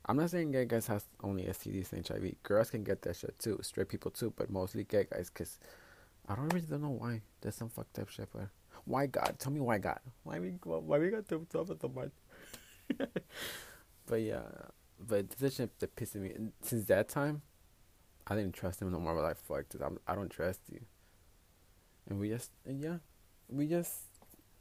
I'm 0.08 0.18
not 0.18 0.30
saying 0.30 0.52
gay 0.52 0.66
guys 0.66 0.88
has 0.88 1.06
only 1.24 1.44
STDs 1.44 1.94
and 1.94 2.08
HIV. 2.08 2.36
Girls 2.44 2.70
can 2.70 2.84
get 2.84 3.02
that 3.04 3.16
shit 3.16 3.38
too. 3.40 3.60
Straight 3.62 3.90
people 3.90 4.12
too, 4.12 4.34
but 4.36 4.50
mostly 4.50 4.84
gay 4.84 5.06
guys. 5.10 5.30
Cause 5.30 5.60
I 6.28 6.36
don't 6.36 6.54
really 6.54 6.66
don't 6.66 6.82
know 6.82 6.90
why. 6.90 7.22
There's 7.42 7.56
some 7.56 7.70
fucked 7.70 8.00
up 8.00 8.10
shit. 8.10 8.30
But 8.34 8.50
why 8.86 9.08
God? 9.08 9.36
Tell 9.40 9.52
me 9.52 9.60
why 9.60 9.78
God? 9.78 10.00
Why 10.24 10.40
we 10.40 10.50
why 10.64 11.00
we 11.00 11.10
got 11.10 11.28
to 11.30 11.46
talk 11.52 11.68
so 11.68 11.92
much? 11.94 12.12
but 14.06 14.22
yeah, 14.22 14.44
but 15.00 15.30
this 15.32 15.56
shit 15.56 15.78
that 15.80 15.96
pissing 15.96 16.22
me. 16.22 16.32
And 16.32 16.52
since 16.62 16.86
that 16.86 17.10
time, 17.10 17.42
I 18.28 18.36
didn't 18.36 18.54
trust 18.54 18.82
him 18.82 18.92
no 18.92 19.00
more. 19.00 19.16
But 19.16 19.24
like 19.24 19.38
fuck. 19.38 19.66
I'm, 19.84 20.00
I 20.08 20.16
don't 20.16 20.30
trust 20.30 20.62
you. 20.72 20.82
And 22.10 22.20
we 22.20 22.30
just 22.30 22.52
and 22.66 22.82
yeah, 22.82 22.98
we 23.50 23.68
just 23.68 23.94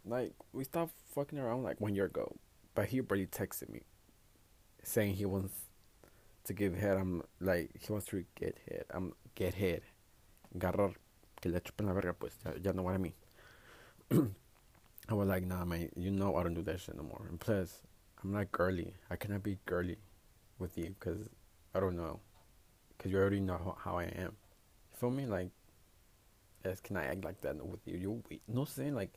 like 0.05 0.33
we 0.53 0.64
stopped 0.64 0.94
fucking 1.14 1.38
around 1.38 1.62
like 1.62 1.81
one 1.81 1.94
year 1.94 2.07
ago, 2.07 2.37
but 2.74 2.87
he 2.87 3.00
already 3.00 3.27
texted 3.27 3.70
me, 3.70 3.83
saying 4.83 5.14
he 5.14 5.24
wants 5.24 5.55
to 6.44 6.53
give 6.53 6.74
head. 6.74 6.96
I'm 6.96 7.22
like 7.40 7.70
he 7.81 7.92
wants 7.92 8.07
to 8.09 8.24
get 8.35 8.59
head. 8.68 8.85
I'm 8.90 9.12
get 9.35 9.55
head, 9.55 9.83
agarrar 10.57 10.94
que 11.40 11.50
le 11.50 11.61
chupen 11.61 11.87
la 11.87 11.92
verga 11.92 12.14
pues. 12.14 12.35
Ya 12.62 12.72
know 12.72 12.83
what 12.83 12.94
I 12.94 12.98
mean. 12.98 13.14
I 15.09 15.12
was 15.14 15.29
like, 15.29 15.44
nah, 15.46 15.64
man. 15.64 15.90
You 15.96 16.11
know 16.11 16.37
I 16.37 16.42
don't 16.42 16.55
do 16.55 16.62
that 16.62 16.81
shit 16.81 16.96
no 16.96 17.03
more. 17.03 17.27
And 17.29 17.38
plus, 17.38 17.81
I'm 18.22 18.33
not 18.33 18.50
girly. 18.53 18.94
I 19.11 19.16
cannot 19.16 19.42
be 19.42 19.59
girly 19.66 19.98
with 20.59 20.79
you 20.79 20.94
because 20.98 21.29
I 21.74 21.81
don't 21.81 21.96
know. 21.96 22.20
Because 22.96 23.12
you 23.12 23.18
already 23.18 23.40
know 23.40 23.76
how, 23.83 23.98
I 23.98 24.04
am. 24.04 24.33
You 24.92 24.98
feel 24.98 25.11
me? 25.11 25.26
Like, 25.26 25.50
yes, 26.64 26.80
can 26.80 26.96
I 26.96 27.04
act 27.07 27.24
like 27.24 27.40
that 27.42 27.64
with 27.64 27.80
you? 27.87 27.96
You 27.96 28.40
no 28.48 28.64
saying 28.64 28.94
like 28.94 29.12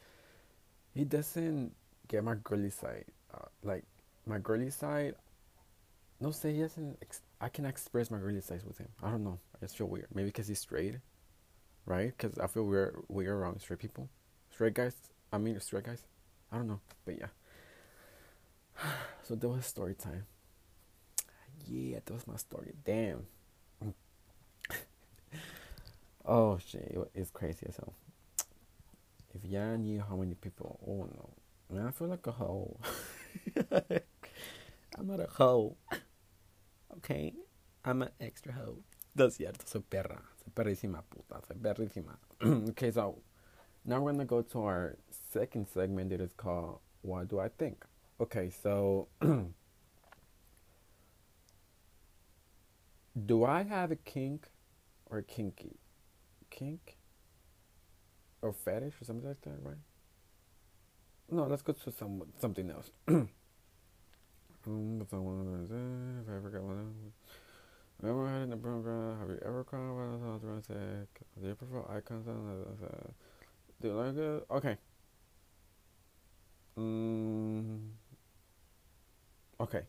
he 0.93 1.05
doesn't 1.05 1.73
get 2.07 2.23
my 2.23 2.35
girly 2.43 2.69
side. 2.69 3.05
Uh, 3.33 3.45
like 3.63 3.83
my 4.25 4.39
girly 4.39 4.69
side. 4.69 5.15
No, 6.19 6.31
say 6.31 6.53
he 6.53 6.61
doesn't. 6.61 6.97
Ex- 7.01 7.21
I 7.39 7.49
can 7.49 7.65
express 7.65 8.09
my 8.09 8.17
girly 8.17 8.41
side 8.41 8.63
with 8.65 8.79
him. 8.79 8.89
I 9.03 9.11
don't 9.11 9.23
know. 9.23 9.39
I 9.55 9.65
just 9.65 9.77
feel 9.77 9.87
weird. 9.87 10.07
Maybe 10.13 10.27
because 10.27 10.47
he's 10.47 10.59
straight, 10.59 10.95
right? 11.85 12.13
Because 12.17 12.39
I 12.39 12.47
feel 12.47 12.63
weird 12.63 13.03
weird 13.07 13.29
around 13.29 13.61
straight 13.61 13.79
people, 13.79 14.09
straight 14.51 14.73
guys. 14.73 14.95
I 15.31 15.37
mean 15.37 15.59
straight 15.59 15.83
guys. 15.83 16.03
I 16.51 16.57
don't 16.57 16.67
know, 16.67 16.79
but 17.05 17.19
yeah. 17.19 17.27
So 19.23 19.35
that 19.35 19.47
was 19.49 19.65
story 19.65 19.93
time. 19.93 20.25
Yeah, 21.67 21.99
that 22.05 22.13
was 22.13 22.25
my 22.27 22.37
story. 22.37 22.71
Damn. 22.85 23.25
Oh 26.27 26.57
shit, 26.57 26.95
it's 27.15 27.31
crazy 27.31 27.65
as 27.67 27.77
hell. 27.77 27.93
If 29.33 29.45
y'all 29.45 29.77
knew 29.77 30.03
how 30.07 30.15
many 30.15 30.35
people, 30.35 30.79
oh 30.85 31.05
no, 31.05 31.29
man, 31.75 31.87
I 31.87 31.91
feel 31.91 32.07
like 32.07 32.25
a 32.27 32.31
hoe. 32.31 32.79
I'm 34.97 35.07
not 35.07 35.19
a 35.19 35.27
hoe. 35.27 35.75
Okay, 36.97 37.33
I'm 37.85 38.01
an 38.01 38.09
extra 38.19 38.51
hoe. 38.51 38.79
No 39.15 39.29
cierto, 39.29 39.63
soy 39.65 39.81
perra. 39.81 40.19
Soy 40.43 40.51
perrísima 40.53 41.03
puta. 41.09 41.41
Soy 41.47 41.55
perrísima. 41.55 42.17
okay, 42.69 42.91
so 42.91 43.19
now 43.85 44.01
we're 44.01 44.11
gonna 44.11 44.25
go 44.25 44.41
to 44.41 44.63
our 44.63 44.97
second 45.31 45.67
segment 45.73 46.09
that 46.09 46.21
is 46.21 46.33
called 46.33 46.79
What 47.01 47.27
Do 47.29 47.39
I 47.39 47.49
Think? 47.49 47.85
Okay, 48.19 48.49
so 48.49 49.07
do 53.25 53.43
I 53.43 53.63
have 53.63 53.91
a 53.91 53.95
kink 53.95 54.49
or 55.05 55.21
kinky? 55.21 55.77
Kink? 56.57 56.97
or 58.41 58.53
fetish 58.53 58.93
or 59.01 59.05
something 59.05 59.27
like 59.27 59.41
that, 59.41 59.57
right? 59.61 59.77
No, 61.29 61.43
let's 61.43 61.61
go 61.61 61.73
to 61.73 61.91
some 61.91 62.23
something 62.39 62.69
else. 62.69 62.91
um, 63.07 63.29
if 65.01 65.13
I 65.13 65.17
ever 65.17 66.49
got 66.49 66.63
one, 66.63 66.93
ever 68.03 68.29
had 68.29 68.43
in 68.43 68.49
the 68.51 68.57
program? 68.57 69.19
Have 69.19 69.29
you 69.29 69.39
ever 69.45 69.63
cried 69.63 69.79
when 69.79 70.21
I 70.23 70.33
was 70.33 70.43
around? 70.43 71.07
Do 71.41 71.47
you 71.47 71.55
prefer 71.55 71.83
icons 71.89 72.27
on 72.27 72.65
the? 72.79 72.87
Do 73.81 73.87
you 73.87 73.93
like 73.93 74.15
it? 74.15 74.45
Okay. 74.51 74.77
Um. 76.77 77.91
Okay. 79.59 79.81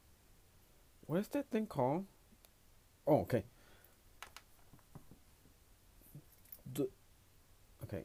What 1.07 1.21
is 1.21 1.29
that 1.29 1.51
thing 1.51 1.67
called? 1.67 2.05
Oh, 3.07 3.21
okay. 3.21 3.45
Do, 6.75 6.89
okay 7.85 8.05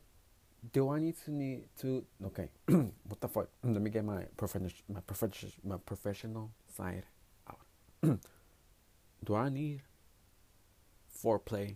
do 0.72 0.90
I 0.90 1.00
need 1.00 1.16
to 1.26 1.32
need 1.32 1.64
to 1.82 2.06
okay 2.26 2.50
what 2.68 3.20
the 3.20 3.28
fuck? 3.28 3.50
Let 3.64 3.82
me 3.82 3.90
get 3.90 4.06
my 4.06 4.24
professional 4.38 4.72
my 4.88 5.02
professional 5.02 5.52
my 5.64 5.78
professional 5.78 6.52
side 6.68 7.04
out. 7.50 7.60
Do 9.26 9.36
I 9.36 9.50
need 9.50 9.82
foreplay 11.24 11.76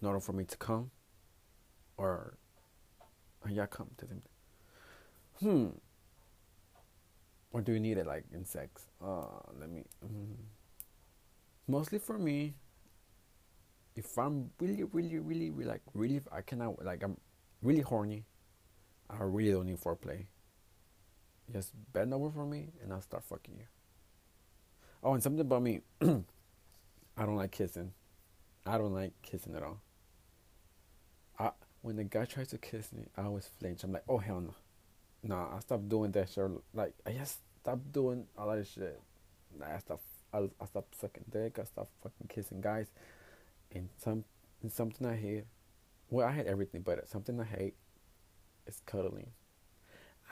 in 0.00 0.06
order 0.06 0.20
for 0.20 0.32
me 0.32 0.44
to 0.44 0.56
come? 0.56 0.90
Or 1.96 2.38
yeah 3.48 3.66
come 3.66 3.88
to 3.98 4.06
them? 4.06 4.22
Hmm. 5.40 5.68
Or 7.52 7.60
do 7.60 7.72
you 7.72 7.80
need 7.80 7.98
it 7.98 8.06
like 8.06 8.24
in 8.32 8.44
sex? 8.44 8.86
Uh 9.04 9.40
let 9.58 9.70
me 9.70 9.84
mm, 10.04 10.36
mostly 11.66 11.98
for 11.98 12.18
me 12.18 12.54
if 14.00 14.18
I'm 14.18 14.50
really, 14.58 14.82
really, 14.84 15.18
really, 15.18 15.50
really 15.50 15.70
like 15.70 15.82
really, 15.92 16.22
I 16.32 16.40
cannot 16.40 16.82
like 16.84 17.02
I'm 17.02 17.18
really 17.62 17.82
horny, 17.82 18.24
I 19.10 19.22
really 19.22 19.52
don't 19.52 19.66
need 19.66 19.78
foreplay. 19.78 20.24
Just 21.52 21.72
bend 21.92 22.14
over 22.14 22.30
for 22.30 22.46
me 22.46 22.68
and 22.82 22.92
I'll 22.92 23.02
start 23.02 23.24
fucking 23.24 23.56
you. 23.58 23.66
Oh, 25.02 25.12
and 25.14 25.22
something 25.22 25.40
about 25.40 25.62
me. 25.62 25.80
I 26.00 27.26
don't 27.26 27.36
like 27.36 27.50
kissing. 27.50 27.92
I 28.64 28.78
don't 28.78 28.94
like 28.94 29.12
kissing 29.22 29.54
at 29.54 29.62
all. 29.62 29.80
I 31.38 31.50
when 31.82 31.96
the 31.96 32.04
guy 32.04 32.24
tries 32.24 32.48
to 32.48 32.58
kiss 32.58 32.92
me, 32.92 33.04
I 33.18 33.24
always 33.24 33.48
flinch. 33.58 33.84
I'm 33.84 33.92
like, 33.92 34.04
oh 34.08 34.18
hell 34.18 34.40
no. 34.40 34.54
Nah, 35.22 35.56
I 35.56 35.60
stopped 35.60 35.90
doing 35.90 36.10
that 36.12 36.30
shit. 36.30 36.50
Like 36.72 36.94
I 37.06 37.12
just 37.12 37.40
stopped 37.60 37.92
doing 37.92 38.26
a 38.38 38.46
lot 38.46 38.58
of 38.58 38.66
shit. 38.66 38.98
I 39.62 39.78
stopped. 39.78 40.04
I, 40.32 40.38
I 40.38 40.66
sucking 40.98 41.24
dick. 41.30 41.58
I 41.58 41.64
stopped 41.64 41.90
fucking 42.02 42.28
kissing 42.28 42.62
guys. 42.62 42.86
And 43.74 43.88
some 43.98 44.24
and 44.62 44.72
something 44.72 45.06
I 45.06 45.16
hate. 45.16 45.44
Well, 46.08 46.26
I 46.26 46.32
hate 46.32 46.46
everything, 46.46 46.82
but 46.82 47.08
something 47.08 47.40
I 47.40 47.44
hate 47.44 47.74
is 48.66 48.80
cuddling. 48.84 49.30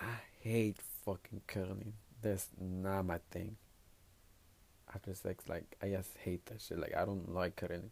I 0.00 0.20
hate 0.40 0.78
fucking 1.04 1.42
cuddling. 1.46 1.94
That's 2.20 2.48
not 2.60 3.06
my 3.06 3.18
thing. 3.30 3.56
After 4.92 5.14
sex, 5.14 5.44
like 5.48 5.76
I 5.82 5.90
just 5.90 6.16
hate 6.24 6.46
that 6.46 6.60
shit. 6.60 6.78
Like 6.78 6.96
I 6.96 7.04
don't 7.04 7.32
like 7.32 7.56
cuddling. 7.56 7.90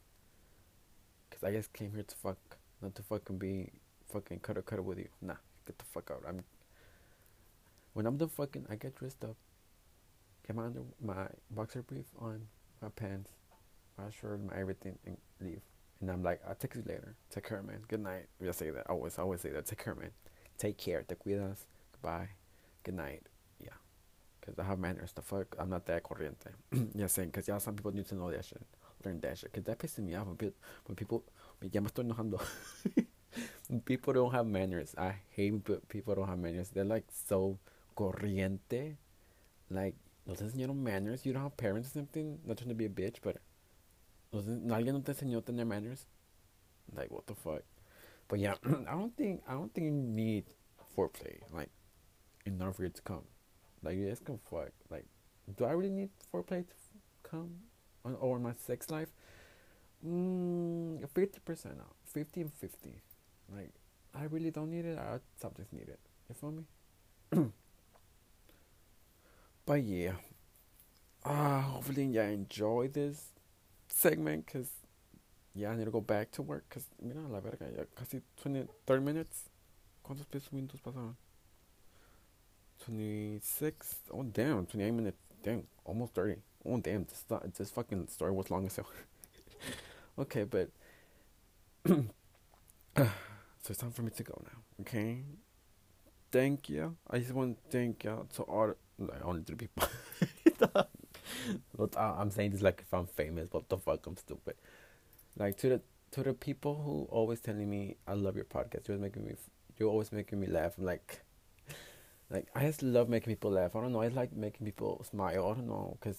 Cause 1.30 1.44
I 1.44 1.52
just 1.52 1.72
came 1.72 1.92
here 1.92 2.02
to 2.02 2.16
fuck, 2.16 2.38
not 2.80 2.94
to 2.94 3.02
fucking 3.02 3.38
be 3.38 3.70
fucking 4.12 4.40
cuddle 4.40 4.62
cuddle 4.62 4.84
with 4.84 4.98
you. 4.98 5.08
Nah, 5.20 5.34
get 5.66 5.78
the 5.78 5.84
fuck 5.84 6.10
out. 6.10 6.22
I'm. 6.26 6.44
When 7.92 8.06
I'm 8.06 8.16
done 8.18 8.28
fucking, 8.28 8.66
I 8.70 8.76
get 8.76 8.94
dressed 8.94 9.24
up, 9.24 9.36
get 10.46 10.54
my 10.54 10.64
under 10.64 10.82
my 11.02 11.28
boxer 11.50 11.82
brief 11.82 12.04
on, 12.20 12.42
my 12.82 12.90
pants, 12.90 13.30
shirt, 14.10 14.40
my 14.44 14.58
everything, 14.58 14.98
and 15.06 15.16
leave. 15.40 15.62
And 16.00 16.10
I'm 16.10 16.22
like, 16.22 16.40
I'll 16.46 16.54
text 16.54 16.76
you 16.76 16.84
later. 16.86 17.14
Take 17.30 17.48
care, 17.48 17.62
man. 17.62 17.80
Good 17.88 18.00
night. 18.00 18.26
We 18.40 18.52
say 18.52 18.70
that. 18.70 18.88
Always, 18.88 19.18
always 19.18 19.40
say 19.40 19.50
that. 19.50 19.66
Take 19.66 19.82
care, 19.82 19.94
man. 19.94 20.10
Take 20.58 20.76
care. 20.76 21.02
Te 21.02 21.14
cuidas. 21.14 21.60
Goodbye. 21.92 22.28
Good 22.84 22.94
night. 22.94 23.22
Yeah. 23.58 23.70
Because 24.40 24.58
I 24.58 24.64
have 24.64 24.78
manners. 24.78 25.12
The 25.12 25.22
fuck? 25.22 25.56
I'm 25.58 25.70
not 25.70 25.86
that 25.86 26.02
corriente. 26.02 26.52
yeah, 26.94 27.06
saying. 27.06 27.28
Because 27.28 27.48
yeah, 27.48 27.58
some 27.58 27.76
people 27.76 27.92
need 27.92 28.06
to 28.08 28.14
know 28.14 28.30
that 28.30 28.44
shit. 28.44 28.62
Learn 29.04 29.20
that 29.20 29.38
shit. 29.38 29.52
Because 29.52 29.64
that 29.64 29.78
pisses 29.78 30.04
me 30.04 30.14
off 30.14 30.28
a 30.30 30.34
bit. 30.34 30.54
When 30.84 30.96
people, 30.96 31.24
ya 31.62 31.80
me 31.80 31.88
estoy 31.88 32.04
enojando. 32.04 33.06
people 33.84 34.12
don't 34.12 34.32
have 34.32 34.46
manners. 34.46 34.94
I 34.98 35.14
hate 35.30 35.88
people 35.88 36.14
don't 36.14 36.28
have 36.28 36.38
manners. 36.38 36.68
They're 36.68 36.84
like 36.84 37.04
so 37.10 37.58
corriente. 37.96 38.96
Like, 39.70 39.94
no 40.26 40.34
te 40.34 40.44
enseñaron 40.44 40.76
manners. 40.76 41.24
You 41.24 41.32
don't 41.32 41.42
have 41.42 41.56
parents 41.56 41.88
or 41.88 41.92
something. 41.92 42.38
Not 42.44 42.58
trying 42.58 42.68
to 42.68 42.74
be 42.74 42.84
a 42.84 42.90
bitch, 42.90 43.16
but 43.22 43.38
¿Alguien 44.44 44.94
no 44.94 45.02
te 45.02 45.12
enseñó 45.12 45.38
a 45.38 45.42
tener 45.42 45.66
manners? 45.66 46.06
Like 46.94 47.10
what 47.10 47.26
the 47.26 47.34
fuck? 47.34 47.62
But 48.28 48.38
yeah, 48.40 48.54
I 48.64 48.92
don't 48.92 49.16
think 49.16 49.42
I 49.48 49.52
don't 49.52 49.72
think 49.72 49.84
you 49.86 49.92
need 49.92 50.44
foreplay 50.96 51.40
like 51.52 51.70
in 52.44 52.60
order 52.60 52.72
for 52.72 52.84
it 52.84 52.94
to 52.94 53.02
come. 53.02 53.24
Like 53.82 53.96
you 53.96 54.08
just 54.08 54.24
can 54.24 54.38
fuck. 54.50 54.70
Like, 54.90 55.06
do 55.56 55.64
I 55.64 55.72
really 55.72 55.90
need 55.90 56.10
foreplay 56.32 56.66
to 56.66 56.74
come 57.22 57.50
on 58.04 58.16
or 58.20 58.38
my 58.38 58.52
sex 58.66 58.90
life? 58.90 59.08
Mm, 60.06 61.08
fifty 61.10 61.40
percent 61.40 61.76
now, 61.78 61.92
fifty 62.04 62.40
and 62.40 62.52
fifty. 62.52 63.02
Like, 63.54 63.72
I 64.14 64.24
really 64.24 64.50
don't 64.50 64.70
need 64.70 64.84
it. 64.84 64.98
I 64.98 65.18
subjects 65.40 65.72
need 65.72 65.88
it. 65.88 66.00
You 66.28 66.34
feel 66.34 66.52
me? 66.52 66.64
but 69.66 69.82
yeah, 69.82 70.12
uh, 71.24 71.60
hopefully 71.60 72.04
you 72.06 72.20
enjoy 72.20 72.88
this 72.88 73.35
segment 73.96 74.46
because, 74.46 74.68
yeah, 75.54 75.70
I 75.70 75.76
need 75.76 75.86
to 75.86 75.90
go 75.90 76.00
back 76.00 76.30
to 76.32 76.42
work 76.42 76.64
because, 76.68 76.84
mira, 77.02 77.20
la 77.28 77.40
verga, 77.40 77.66
ya 77.76 77.84
casi 77.96 78.20
20, 78.42 78.68
30 78.86 79.04
minutes. 79.04 79.48
¿Cuántos 80.04 80.52
minutos 80.52 80.80
pasaron? 80.80 81.16
26. 82.84 83.96
Oh, 84.12 84.22
damn, 84.22 84.66
28 84.66 84.90
minutes. 84.92 85.18
Damn, 85.42 85.62
almost 85.84 86.14
30. 86.14 86.36
Oh, 86.64 86.78
damn, 86.78 87.04
this, 87.04 87.24
this 87.56 87.70
fucking 87.70 88.06
story 88.08 88.32
was 88.32 88.50
long 88.50 88.66
as 88.66 88.76
hell. 88.76 88.88
okay, 90.18 90.44
but. 90.44 90.68
so 91.86 92.00
it's 93.70 93.78
time 93.78 93.90
for 93.90 94.02
me 94.02 94.10
to 94.10 94.22
go 94.22 94.40
now, 94.44 94.58
okay? 94.82 95.22
Thank 96.30 96.68
you. 96.68 96.96
I 97.08 97.18
just 97.18 97.32
want 97.32 97.56
to 97.56 97.70
thank 97.70 98.04
you 98.04 98.26
to 98.34 98.42
all, 98.42 98.74
like, 98.98 99.24
only 99.24 99.42
three 99.42 99.56
people. 99.56 99.88
Uh, 101.78 101.86
I'm 101.96 102.30
saying 102.30 102.50
this 102.50 102.62
like 102.62 102.82
if 102.86 102.92
I'm 102.92 103.06
famous. 103.06 103.48
What 103.52 103.68
the 103.68 103.78
fuck? 103.78 104.06
I'm 104.06 104.16
stupid. 104.16 104.56
Like 105.38 105.56
to 105.58 105.68
the 105.68 105.80
to 106.12 106.22
the 106.22 106.32
people 106.32 106.74
who 106.82 107.06
always 107.10 107.40
telling 107.40 107.68
me 107.68 107.96
I 108.06 108.14
love 108.14 108.36
your 108.36 108.44
podcast. 108.44 108.88
You're 108.88 108.98
making 108.98 109.24
me. 109.24 109.34
You're 109.78 109.90
always 109.90 110.12
making 110.12 110.40
me 110.40 110.46
laugh. 110.46 110.74
I'm 110.78 110.84
like, 110.84 111.20
like 112.30 112.46
I 112.54 112.62
just 112.62 112.82
love 112.82 113.08
making 113.08 113.32
people 113.32 113.50
laugh. 113.50 113.76
I 113.76 113.80
don't 113.80 113.92
know. 113.92 114.02
I 114.02 114.08
like 114.08 114.34
making 114.34 114.66
people 114.66 115.04
smile. 115.08 115.50
I 115.50 115.54
don't 115.54 115.66
know 115.66 115.96
because 116.00 116.18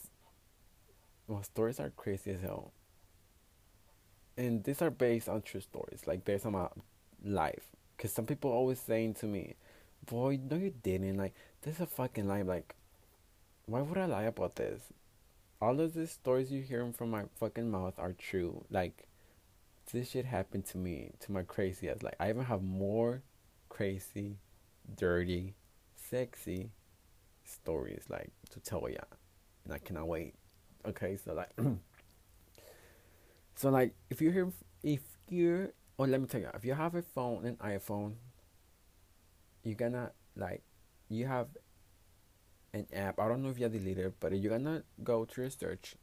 my 1.27 1.41
stories 1.41 1.79
are 1.79 1.89
crazy 1.89 2.31
as 2.31 2.41
hell. 2.41 2.71
And 4.37 4.63
these 4.63 4.81
are 4.81 4.91
based 4.91 5.27
on 5.27 5.41
true 5.41 5.61
stories, 5.61 6.01
like 6.05 6.23
based 6.23 6.45
on 6.45 6.53
my 6.53 6.67
life. 7.23 7.71
Cause 7.97 8.11
some 8.11 8.27
people 8.27 8.51
always 8.51 8.79
saying 8.79 9.15
to 9.15 9.25
me, 9.25 9.55
"Boy, 10.05 10.39
no, 10.49 10.55
you 10.57 10.73
didn't." 10.83 11.17
Like 11.17 11.33
this 11.63 11.75
is 11.75 11.81
a 11.81 11.87
fucking 11.87 12.27
lie. 12.27 12.43
Like, 12.43 12.75
why 13.65 13.81
would 13.81 13.97
I 13.97 14.05
lie 14.05 14.23
about 14.23 14.55
this? 14.55 14.81
All 15.61 15.79
of 15.79 15.93
the 15.93 16.07
stories 16.07 16.51
you 16.51 16.61
hear 16.61 16.91
from 16.93 17.11
my 17.11 17.23
fucking 17.39 17.69
mouth 17.69 17.95
are 17.97 18.13
true. 18.13 18.63
Like, 18.69 19.07
this 19.91 20.11
shit 20.11 20.25
happened 20.25 20.65
to 20.67 20.77
me, 20.77 21.11
to 21.21 21.31
my 21.31 21.43
crazy 21.43 21.89
ass. 21.89 22.03
Like, 22.03 22.15
I 22.19 22.29
even 22.29 22.45
have 22.45 22.61
more 22.61 23.23
crazy, 23.69 24.37
dirty, 24.95 25.55
sexy 25.95 26.69
stories, 27.43 28.03
like, 28.09 28.31
to 28.51 28.59
tell 28.59 28.87
ya. 28.89 28.99
And 29.65 29.73
I 29.73 29.79
cannot 29.79 30.07
wait. 30.07 30.35
Okay, 30.85 31.17
so, 31.17 31.33
like, 31.33 31.49
so, 33.55 33.69
like, 33.69 33.93
if 34.09 34.21
you 34.21 34.31
hear, 34.31 34.51
if 34.83 35.01
you're, 35.29 35.69
oh, 35.97 36.03
let 36.03 36.21
me 36.21 36.27
tell 36.27 36.41
you, 36.41 36.49
if 36.53 36.65
you 36.65 36.73
have 36.73 36.93
a 36.95 37.01
phone, 37.01 37.45
an 37.45 37.55
iPhone, 37.55 38.13
you're 39.63 39.75
gonna, 39.75 40.11
like, 40.35 40.61
you 41.09 41.25
have 41.25 41.47
an 42.77 42.87
app. 42.93 43.19
I 43.19 43.27
don't 43.27 43.43
know 43.43 43.49
if 43.49 43.57
you 43.57 43.63
have 43.63 43.73
deleted 43.73 44.13
but 44.19 44.37
you're 44.37 44.51
gonna 44.57 44.83
go 45.03 45.25
to 45.25 45.41
your 45.41 45.49
search 45.49 45.95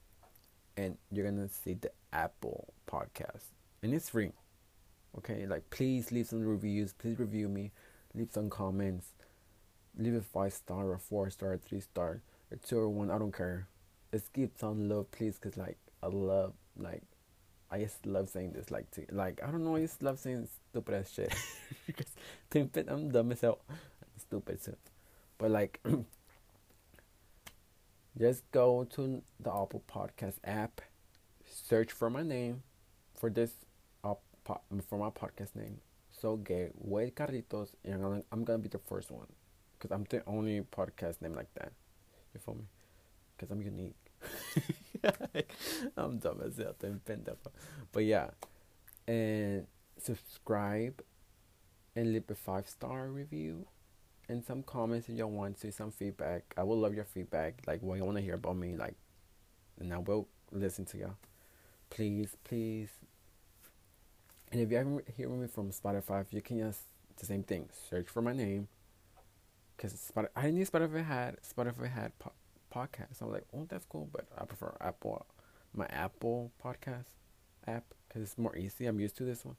and 0.77 0.97
you're 1.11 1.25
gonna 1.25 1.49
see 1.49 1.75
the 1.75 1.91
Apple 2.13 2.75
podcast. 2.87 3.45
And 3.83 3.95
it's 3.95 4.09
free. 4.09 4.33
Okay, 5.19 5.47
like 5.47 5.71
please 5.71 6.11
leave 6.11 6.27
some 6.27 6.43
reviews, 6.45 6.93
please 6.93 7.19
review 7.19 7.49
me, 7.49 7.71
leave 8.15 8.31
some 8.33 8.51
comments, 8.51 9.07
leave 9.97 10.15
a 10.15 10.21
five 10.21 10.53
star 10.53 10.91
or 10.91 10.99
four 10.99 11.31
star, 11.31 11.53
or 11.53 11.59
three 11.59 11.81
star, 11.81 12.21
or 12.51 12.59
two 12.67 12.79
or 12.79 12.89
one, 12.89 13.11
I 13.11 13.19
don't 13.19 13.35
care. 13.35 13.69
Just 14.13 14.33
give 14.33 14.51
some 14.59 14.89
love 14.89 15.11
please 15.11 15.39
cause 15.39 15.57
like 15.57 15.79
I 16.03 16.07
love 16.09 16.53
like 16.77 17.03
I 17.71 17.81
just 17.81 18.05
love 18.07 18.29
saying 18.29 18.53
this 18.53 18.71
like 18.71 18.91
to 18.93 19.05
like 19.11 19.41
I 19.47 19.51
don't 19.51 19.65
know, 19.65 19.77
I 19.77 19.81
just 19.83 20.03
love 20.03 20.19
saying 20.19 20.49
stupid 20.71 20.95
ass 20.95 21.13
shit. 21.13 21.33
stupid 22.51 22.89
I'm 22.89 23.11
dumb 23.11 23.33
as 23.33 23.41
hell. 23.41 23.59
stupid 24.17 24.63
too. 24.63 24.77
But 25.39 25.51
like 25.51 25.81
just 28.19 28.51
go 28.53 28.85
to 28.91 29.23
the 29.41 29.51
Apple 29.51 29.83
Podcast 29.89 30.35
app, 30.45 30.81
search 31.47 31.93
for 31.93 32.11
my 32.11 32.23
name, 32.23 32.63
for 33.19 33.31
this 33.31 33.53
uh, 34.05 34.15
for 34.89 34.99
my 34.99 35.11
podcast 35.11 35.55
name. 35.57 35.81
So 36.11 36.37
gay, 36.37 36.71
wait 36.75 37.17
Carlitos, 37.17 37.71
and 37.85 37.95
I'm 37.95 38.01
gonna, 38.01 38.23
I'm 38.33 38.45
gonna 38.45 38.59
be 38.59 38.69
the 38.69 38.79
first 38.79 39.11
one, 39.11 39.27
cause 39.81 39.91
I'm 39.91 40.05
the 40.09 40.23
only 40.27 40.61
podcast 40.61 41.21
name 41.23 41.33
like 41.33 41.53
that. 41.55 41.73
You 42.33 42.41
feel 42.41 42.55
me? 42.55 42.65
Cause 43.39 43.51
I'm 43.51 43.63
unique. 43.63 43.97
I'm 45.97 46.19
dumb 46.19 46.41
as 46.45 46.57
hell, 46.57 46.75
pendejo. 46.81 47.37
But 47.93 48.05
yeah, 48.05 48.31
and 49.09 49.67
subscribe 49.99 51.03
and 51.97 52.13
leave 52.13 52.25
a 52.31 52.35
five 52.35 52.69
star 52.69 53.09
review 53.09 53.67
and 54.29 54.45
some 54.45 54.63
comments 54.63 55.09
if 55.09 55.17
y'all 55.17 55.31
want 55.31 55.61
to, 55.61 55.73
some 55.73 55.91
feedback. 55.91 56.55
I 56.57 56.63
would 56.63 56.77
love 56.77 56.95
your 56.95 57.05
feedback, 57.05 57.61
like 57.67 57.83
what 57.83 57.97
you 57.97 58.05
want 58.05 58.17
to 58.17 58.23
hear 58.23 58.35
about 58.35 58.57
me, 58.57 58.77
like, 58.77 58.97
and 59.79 59.93
I 59.93 59.99
will 59.99 60.29
listen 60.53 60.85
to 60.87 60.99
y'all. 60.99 61.17
Please, 61.91 62.37
please. 62.45 62.91
And 64.53 64.61
if 64.61 64.71
you 64.71 64.77
haven't 64.77 65.09
heard 65.17 65.31
me 65.31 65.47
from 65.49 65.71
Spotify, 65.71 66.25
you 66.31 66.41
can 66.41 66.59
just 66.59 66.81
the 67.17 67.27
same 67.27 67.43
thing. 67.43 67.69
Search 67.91 68.09
for 68.09 68.23
my 68.23 68.33
name. 68.33 68.69
Cause 69.77 70.13
Spotify, 70.15 70.29
I 70.37 70.51
knew 70.51 70.65
Spotify 70.65 71.05
had 71.05 71.37
Spotify 71.43 71.91
had 71.91 72.17
po- 72.19 72.33
podcasts. 72.73 73.21
I 73.21 73.25
was 73.25 73.33
like, 73.33 73.47
oh, 73.53 73.67
that's 73.69 73.85
cool, 73.87 74.09
but 74.13 74.27
I 74.39 74.45
prefer 74.45 74.77
Apple, 74.81 75.27
my 75.75 75.87
Apple 75.87 76.53
podcast 76.65 77.07
app, 77.67 77.85
cause 78.13 78.23
it's 78.23 78.39
more 78.39 78.57
easy. 78.57 78.87
I'm 78.87 79.01
used 79.01 79.17
to 79.17 79.25
this 79.25 79.45
one. 79.45 79.57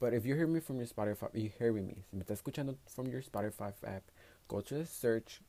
But 0.00 0.12
if 0.12 0.26
you 0.26 0.34
hear 0.34 0.46
me 0.46 0.60
from 0.60 0.76
your 0.76 0.86
Spotify, 0.86 1.28
you 1.34 1.50
hear 1.58 1.72
me. 1.72 2.04
Si 2.10 2.16
me 2.16 2.24
estás 2.24 2.42
escuchando 2.42 2.76
from 2.86 3.06
your 3.06 3.22
Spotify 3.22 3.72
app, 3.84 4.02
go 4.48 4.60
to 4.60 4.74
the 4.74 4.86
search 4.86 5.40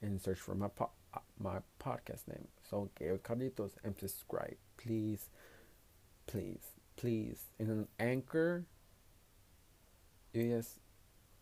and 0.00 0.20
search 0.20 0.38
for 0.38 0.54
my 0.54 0.68
po- 0.68 0.90
uh, 1.14 1.20
my 1.38 1.58
podcast 1.80 2.28
name. 2.28 2.48
So 2.68 2.90
Gail 2.98 3.18
Carlitos 3.18 3.72
and 3.84 3.96
subscribe, 3.98 4.56
please, 4.76 5.30
please, 6.26 6.62
please. 6.96 7.44
In 7.58 7.70
an 7.70 7.88
anchor, 7.98 8.66
just 10.34 10.78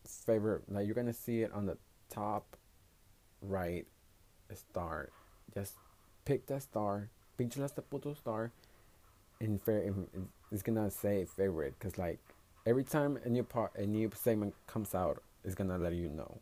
favorite 0.07 0.63
like 0.67 0.85
you're 0.85 0.95
gonna 0.95 1.13
see 1.13 1.41
it 1.41 1.51
on 1.53 1.65
the 1.65 1.77
top 2.09 2.57
right 3.41 3.85
start. 4.53 5.11
Just 5.53 5.73
pick 6.25 6.47
that 6.47 6.61
star, 6.61 7.09
pinchale 7.37 7.63
hasta 7.63 7.81
puto 7.81 8.13
star, 8.13 8.51
and, 9.41 9.59
and 9.67 10.27
it's 10.51 10.61
gonna 10.61 10.89
say 10.91 11.25
favorite, 11.25 11.73
cause 11.79 11.97
like 11.97 12.19
every 12.65 12.83
time 12.83 13.17
a 13.25 13.29
new 13.29 13.43
part, 13.43 13.75
a 13.75 13.85
new 13.85 14.09
segment 14.15 14.53
comes 14.67 14.95
out, 14.95 15.21
it's 15.43 15.55
gonna 15.55 15.77
let 15.77 15.93
you 15.93 16.09
know. 16.09 16.37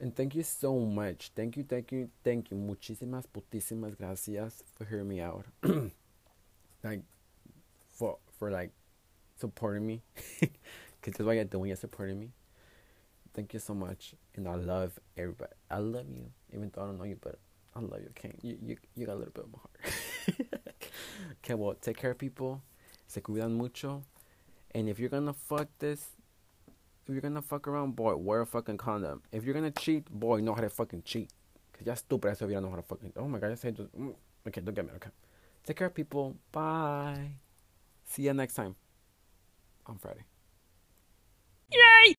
And 0.00 0.14
thank 0.16 0.34
you 0.34 0.42
so 0.42 0.80
much. 0.80 1.30
Thank 1.36 1.56
you, 1.56 1.62
thank 1.62 1.92
you, 1.92 2.08
thank 2.24 2.50
you. 2.50 2.56
Muchísimas, 2.56 3.24
putísimas 3.32 3.96
gracias 3.96 4.64
for 4.76 4.84
hearing 4.84 5.08
me 5.08 5.20
out. 5.20 5.44
like, 6.82 7.02
for, 7.92 8.18
for 8.36 8.50
like, 8.50 8.70
supporting 9.38 9.86
me. 9.86 10.02
Because 10.40 11.14
that's 11.18 11.20
what 11.20 11.32
you're 11.32 11.44
doing, 11.44 11.68
you're 11.68 11.76
supporting 11.76 12.18
me. 12.18 12.30
Thank 13.34 13.54
you 13.54 13.60
so 13.60 13.74
much. 13.74 14.14
And 14.34 14.48
I 14.48 14.54
love 14.56 14.98
everybody. 15.16 15.52
I 15.70 15.78
love 15.78 16.06
you. 16.08 16.26
Even 16.52 16.70
though 16.74 16.82
I 16.82 16.86
don't 16.86 16.98
know 16.98 17.04
you, 17.04 17.18
but 17.20 17.38
I 17.74 17.80
love 17.80 18.00
you, 18.00 18.10
King. 18.14 18.38
You, 18.42 18.58
you, 18.60 18.76
you 18.96 19.06
got 19.06 19.14
a 19.14 19.20
little 19.22 19.32
bit 19.32 19.44
of 19.44 19.52
my 19.52 19.58
heart. 19.58 20.61
okay, 21.44 21.54
well, 21.54 21.74
take 21.74 21.96
care, 21.96 22.12
of 22.12 22.18
people. 22.18 22.62
Se 23.06 23.20
cuidan 23.20 23.52
mucho. 23.52 24.02
And 24.74 24.88
if 24.88 24.98
you're 24.98 25.10
gonna 25.10 25.32
fuck 25.32 25.68
this, 25.78 26.16
if 27.06 27.12
you're 27.12 27.20
gonna 27.20 27.42
fuck 27.42 27.68
around, 27.68 27.96
boy, 27.96 28.16
wear 28.16 28.40
a 28.40 28.46
fucking 28.46 28.78
condom. 28.78 29.22
If 29.32 29.44
you're 29.44 29.54
gonna 29.54 29.70
cheat, 29.70 30.10
boy, 30.10 30.40
know 30.40 30.54
how 30.54 30.62
to 30.62 30.70
fucking 30.70 31.02
cheat. 31.04 31.30
Cause 31.72 31.86
you're 31.86 31.96
stupid 31.96 32.30
as 32.30 32.42
if 32.42 32.48
you 32.48 32.54
don't 32.54 32.64
know 32.64 32.70
how 32.70 32.76
to 32.76 32.82
fucking. 32.82 33.12
Oh 33.16 33.28
my 33.28 33.38
god, 33.38 33.52
I 33.52 33.54
said. 33.54 33.76
Mm, 33.76 34.14
okay, 34.48 34.60
don't 34.60 34.74
get 34.74 34.84
me. 34.84 34.92
Okay, 34.96 35.10
take 35.64 35.76
care, 35.76 35.88
of 35.88 35.94
people. 35.94 36.36
Bye. 36.50 37.32
See 38.04 38.22
you 38.22 38.32
next 38.32 38.54
time 38.54 38.76
on 39.86 39.98
Friday. 39.98 40.24
Yay! 41.72 42.14